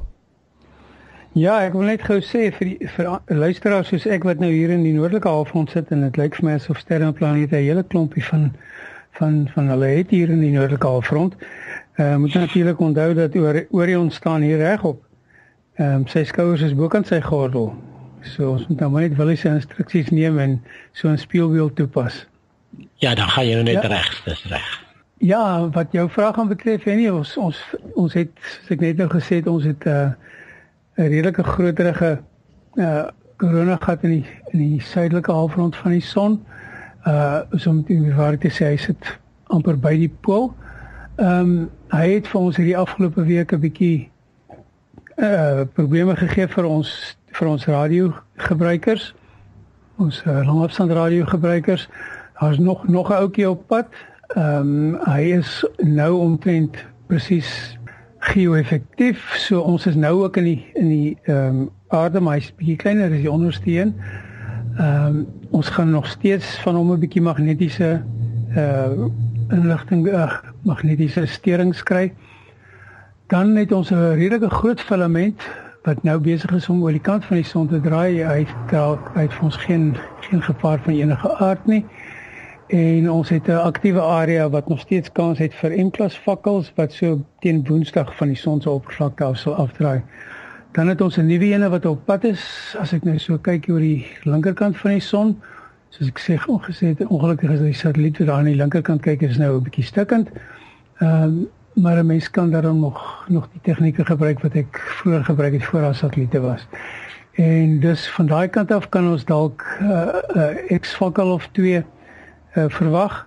Ja, 1.32 1.58
ek 1.64 1.72
wil 1.76 1.88
net 1.88 2.02
gou 2.04 2.18
sê 2.20 2.50
vir 2.52 2.68
die 2.68 2.88
vir 2.92 3.08
luisteraars 3.28 3.88
soos 3.92 4.04
ek 4.04 4.26
wat 4.28 4.40
nou 4.42 4.50
hier 4.52 4.72
in 4.72 4.82
die 4.84 4.92
noordelike 4.92 5.28
halfrond 5.28 5.72
sit 5.72 5.92
en 5.94 6.04
dit 6.04 6.18
lyk 6.20 6.36
vir 6.36 6.48
my 6.48 6.56
asof 6.58 6.80
sterre 6.82 7.08
en 7.08 7.16
planete 7.16 7.56
'n 7.56 7.68
hele 7.68 7.84
klompie 7.94 8.24
van 8.24 8.50
van 9.18 9.48
van 9.54 9.68
hulle 9.68 9.86
het 9.86 10.10
hier 10.10 10.30
in 10.30 10.40
die 10.40 10.50
noordelike 10.50 10.86
halfrond. 10.86 11.34
Uh 11.96 12.16
moet 12.16 12.34
natuurlik 12.34 12.80
onthou 12.80 13.14
dat 13.14 13.36
oor 13.36 13.64
Orion 13.70 14.10
staan 14.10 14.40
hier 14.40 14.56
regop. 14.58 15.02
Ehm 15.74 15.94
um, 15.94 16.06
sy 16.06 16.24
skouers 16.24 16.60
is 16.60 16.74
bokant 16.74 17.06
sy 17.06 17.20
gordel. 17.20 17.72
So 18.22 18.50
ons 18.50 18.66
moet 18.66 18.80
nou 18.80 18.90
net 19.00 19.16
wel 19.16 19.36
sy 19.36 19.48
instruksies 19.48 20.10
neem 20.10 20.38
en 20.38 20.62
so 20.92 21.08
'n 21.08 21.18
spieelwiel 21.18 21.72
toepas. 21.72 22.26
Ja, 22.94 23.14
dan 23.14 23.28
gaan 23.28 23.46
jy 23.46 23.54
nou 23.54 23.64
net 23.64 23.82
ja. 23.82 23.88
reg, 23.88 24.22
dis 24.24 24.44
reg. 24.44 24.84
Ja, 25.18 25.68
wat 25.68 25.92
jou 25.92 26.10
vraag 26.10 26.38
aan 26.38 26.48
betref, 26.48 26.84
nee, 26.84 27.14
ons 27.14 27.36
ons 27.36 27.58
ons 27.94 28.12
het 28.12 28.30
soos 28.40 28.70
ek 28.70 28.80
net 28.80 28.96
nou 28.96 29.08
gesê 29.08 29.40
het, 29.40 29.46
ons 29.46 29.64
het 29.64 29.84
'n 29.84 29.88
uh, 29.88 30.10
'n 30.96 31.08
redelike 31.08 31.42
groterige 31.42 32.20
uh 32.76 33.08
korona 33.36 33.76
gat 33.80 34.02
in 34.02 34.10
die 34.10 34.26
in 34.52 34.58
die 34.58 34.80
suidelike 34.80 35.32
halfrond 35.32 35.76
van 35.76 35.90
die 35.90 36.04
son 36.04 36.44
uh 37.06 37.40
so 37.50 37.72
met 37.72 37.86
die 37.86 38.14
waar 38.14 38.38
te 38.38 38.50
sê 38.50 38.72
hy 38.72 38.76
sit 38.76 39.18
amper 39.50 39.78
by 39.78 39.96
die 39.98 40.12
pool. 40.22 40.52
Ehm 41.16 41.40
um, 41.40 41.70
hy 41.92 42.06
het 42.14 42.28
vir 42.30 42.40
ons 42.40 42.56
hierdie 42.56 42.78
afgelope 42.78 43.24
week 43.26 43.52
'n 43.52 43.60
bietjie 43.60 44.10
uh 45.18 45.64
probleme 45.74 46.16
gegee 46.16 46.48
vir 46.48 46.64
ons 46.64 47.16
vir 47.32 47.48
ons 47.48 47.66
radio 47.66 48.14
gebruikers. 48.36 49.14
ons 49.98 50.22
uh, 50.26 50.40
langafstand 50.46 50.90
radio 50.90 51.24
gebruikers. 51.24 51.88
Daar's 52.40 52.58
nog 52.58 52.88
nog 52.88 53.10
'n 53.10 53.20
ouetjie 53.22 53.50
op 53.50 53.66
pad. 53.66 53.86
Ehm 54.34 54.94
um, 54.94 54.98
hy 55.04 55.20
is 55.38 55.66
nou 55.78 56.18
omtrent 56.18 56.76
presies 57.06 57.78
geo-effektief. 58.18 59.34
So 59.36 59.60
ons 59.60 59.86
is 59.86 59.94
nou 59.94 60.22
ook 60.22 60.36
in 60.36 60.44
die 60.44 60.70
in 60.74 60.88
die 60.88 61.18
ehm 61.22 61.46
um, 61.46 61.70
aarde, 61.88 62.20
maar 62.20 62.34
hy's 62.34 62.54
bietjie 62.54 62.76
kleiner 62.76 63.10
as 63.10 63.20
die 63.20 63.30
ondersteun. 63.30 63.94
Ehm 63.98 64.31
um, 64.78 65.26
ons 65.50 65.68
gaan 65.68 65.90
nog 65.90 66.06
steeds 66.06 66.58
van 66.58 66.74
hom 66.74 66.92
'n 66.92 66.98
bietjie 66.98 67.22
magnetiese 67.22 68.02
uh 68.56 69.08
inligting 69.52 70.06
uh, 70.08 70.32
magnetiese 70.64 71.26
sterings 71.26 71.82
kry. 71.82 72.12
Dan 73.26 73.56
het 73.56 73.72
ons 73.72 73.90
'n 73.90 74.14
redelike 74.14 74.50
groot 74.50 74.80
filament 74.80 75.42
wat 75.82 76.02
nou 76.02 76.18
besig 76.18 76.50
is 76.50 76.68
om 76.68 76.82
oor 76.82 76.94
die 76.94 77.00
kant 77.00 77.24
van 77.24 77.36
die 77.36 77.44
son 77.44 77.68
te 77.68 77.80
draai. 77.80 78.22
Hy 78.24 78.46
het 78.46 78.72
uit 79.14 79.32
vir 79.32 79.44
ons 79.44 79.56
geen 79.56 79.96
geen 80.20 80.42
gevaar 80.42 80.78
van 80.78 80.92
enige 80.92 81.36
aard 81.36 81.66
nie. 81.66 81.84
En 82.66 83.10
ons 83.10 83.28
het 83.28 83.48
'n 83.48 83.64
aktiewe 83.66 84.00
area 84.00 84.48
wat 84.50 84.68
nog 84.68 84.80
steeds 84.80 85.12
kans 85.12 85.38
het 85.38 85.54
vir 85.54 85.84
M-klas 85.84 86.16
fakkels 86.16 86.72
wat 86.74 86.92
so 86.92 87.24
teen 87.38 87.64
Woensdag 87.66 88.16
van 88.16 88.28
die 88.28 88.36
son 88.36 88.60
se 88.60 88.70
oppervlakte 88.70 89.24
af 89.24 89.36
sal 89.36 89.54
afdraai. 89.54 90.02
Dan 90.72 90.88
het 90.88 91.00
ons 91.00 91.16
'n 91.16 91.26
nuwe 91.26 91.44
ene 91.44 91.68
wat 91.68 91.86
op 91.86 92.04
pad 92.04 92.24
is. 92.24 92.74
As 92.78 92.92
ek 92.92 93.04
nou 93.04 93.18
so 93.18 93.38
kyk 93.38 93.68
oor 93.68 93.80
die 93.80 94.06
linkerkant 94.22 94.76
van 94.76 94.90
die 94.90 95.00
son, 95.00 95.40
soos 95.88 96.08
ek 96.08 96.18
sê 96.18 96.38
ongesê 96.48 96.96
ongelukkig 97.08 97.50
is 97.50 97.60
die 97.60 97.72
satelliet 97.72 98.18
wat 98.18 98.26
daar 98.26 98.36
aan 98.38 98.44
die 98.44 98.56
linkerkant 98.56 99.02
kyk 99.02 99.22
is 99.22 99.36
nou 99.36 99.56
'n 99.56 99.62
bietjie 99.62 99.84
stikkend. 99.84 100.28
Ehm 100.98 101.22
um, 101.22 101.48
maar 101.74 101.96
'n 101.96 102.06
mens 102.06 102.30
kan 102.30 102.50
daarom 102.50 102.80
nog 102.80 103.24
nog 103.28 103.48
die 103.52 103.60
tegnieke 103.62 104.04
gebruik 104.04 104.40
wat 104.40 104.54
ek 104.54 104.78
vroeër 104.78 105.24
gebruik 105.24 105.52
het 105.52 105.64
voor 105.64 105.80
daar 105.80 105.94
satelliete 105.94 106.40
was. 106.40 106.66
En 107.32 107.80
dus 107.80 108.08
van 108.08 108.26
daai 108.26 108.48
kant 108.48 108.70
af 108.70 108.88
kan 108.88 109.10
ons 109.10 109.24
dalk 109.24 109.64
'n 109.80 109.84
uh, 109.84 110.06
uh, 110.70 110.78
X-fakkel 110.80 111.32
of 111.32 111.48
2 111.52 111.84
uh, 112.56 112.64
verwag. 112.68 113.26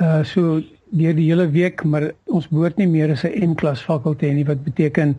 Uh 0.00 0.24
so 0.24 0.62
deur 0.90 1.14
die 1.14 1.28
hele 1.28 1.50
week, 1.50 1.84
maar 1.84 2.10
ons 2.24 2.48
behoort 2.48 2.76
nie 2.76 2.88
meer 2.88 3.10
as 3.10 3.24
'n 3.24 3.50
M-klas 3.50 3.82
fakkel 3.82 4.16
te 4.16 4.26
hê 4.26 4.32
nie 4.32 4.44
wat 4.44 4.64
beteken 4.64 5.16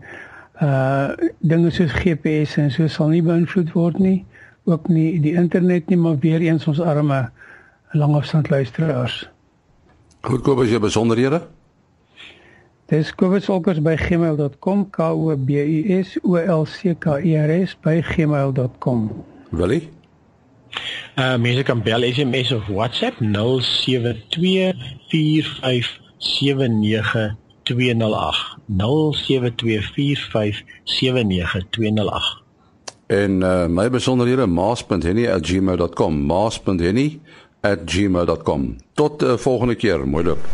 uh 0.61 1.15
dinge 1.39 1.71
soos 1.71 1.93
GPS 1.95 2.57
en 2.57 2.71
so 2.71 2.87
sal 2.87 3.07
nie 3.13 3.23
beïnvloed 3.23 3.71
word 3.73 3.99
nie 3.99 4.25
ook 4.67 4.87
nie 4.87 5.19
die 5.23 5.33
internet 5.33 5.87
nie 5.89 5.97
maar 5.97 6.17
weer 6.19 6.41
eens 6.41 6.67
ons 6.67 6.79
arme 6.79 7.29
langafstand 7.91 8.49
luisteraars. 8.49 9.29
Goed 10.21 10.41
koop 10.41 10.59
as 10.59 10.69
jy 10.69 10.79
besonderhede. 10.79 11.41
Dis 12.89 13.13
koopsolkers 13.15 13.79
by 13.85 13.95
gmail.com 14.01 14.89
k 14.89 15.07
o 15.13 15.35
b 15.37 15.61
u 15.61 15.99
s 16.01 16.17
o 16.23 16.35
l 16.37 16.65
c 16.65 16.95
k 16.99 17.19
e 17.21 17.37
r 17.37 17.51
s 17.61 17.77
by 17.85 18.01
gmail.com. 18.01 19.09
Willie? 19.51 19.89
Uh 21.15 21.37
mense 21.37 21.63
kan 21.63 21.81
bel 21.81 22.03
SMS 22.03 22.51
of 22.51 22.67
WhatsApp 22.67 23.21
0724579208. 27.69 28.57
0724579208. 28.67 28.73
En 33.07 33.41
uh, 33.41 33.67
my 33.67 33.89
besonderhede 33.89 34.45
maas.henny@gmail.com 34.45 36.25
maas.henny@gmail.com. 36.25 38.75
Tot 38.93 39.21
'n 39.21 39.25
uh, 39.25 39.37
volgende 39.37 39.75
keer, 39.75 40.07
mooi 40.07 40.23
loop. 40.23 40.47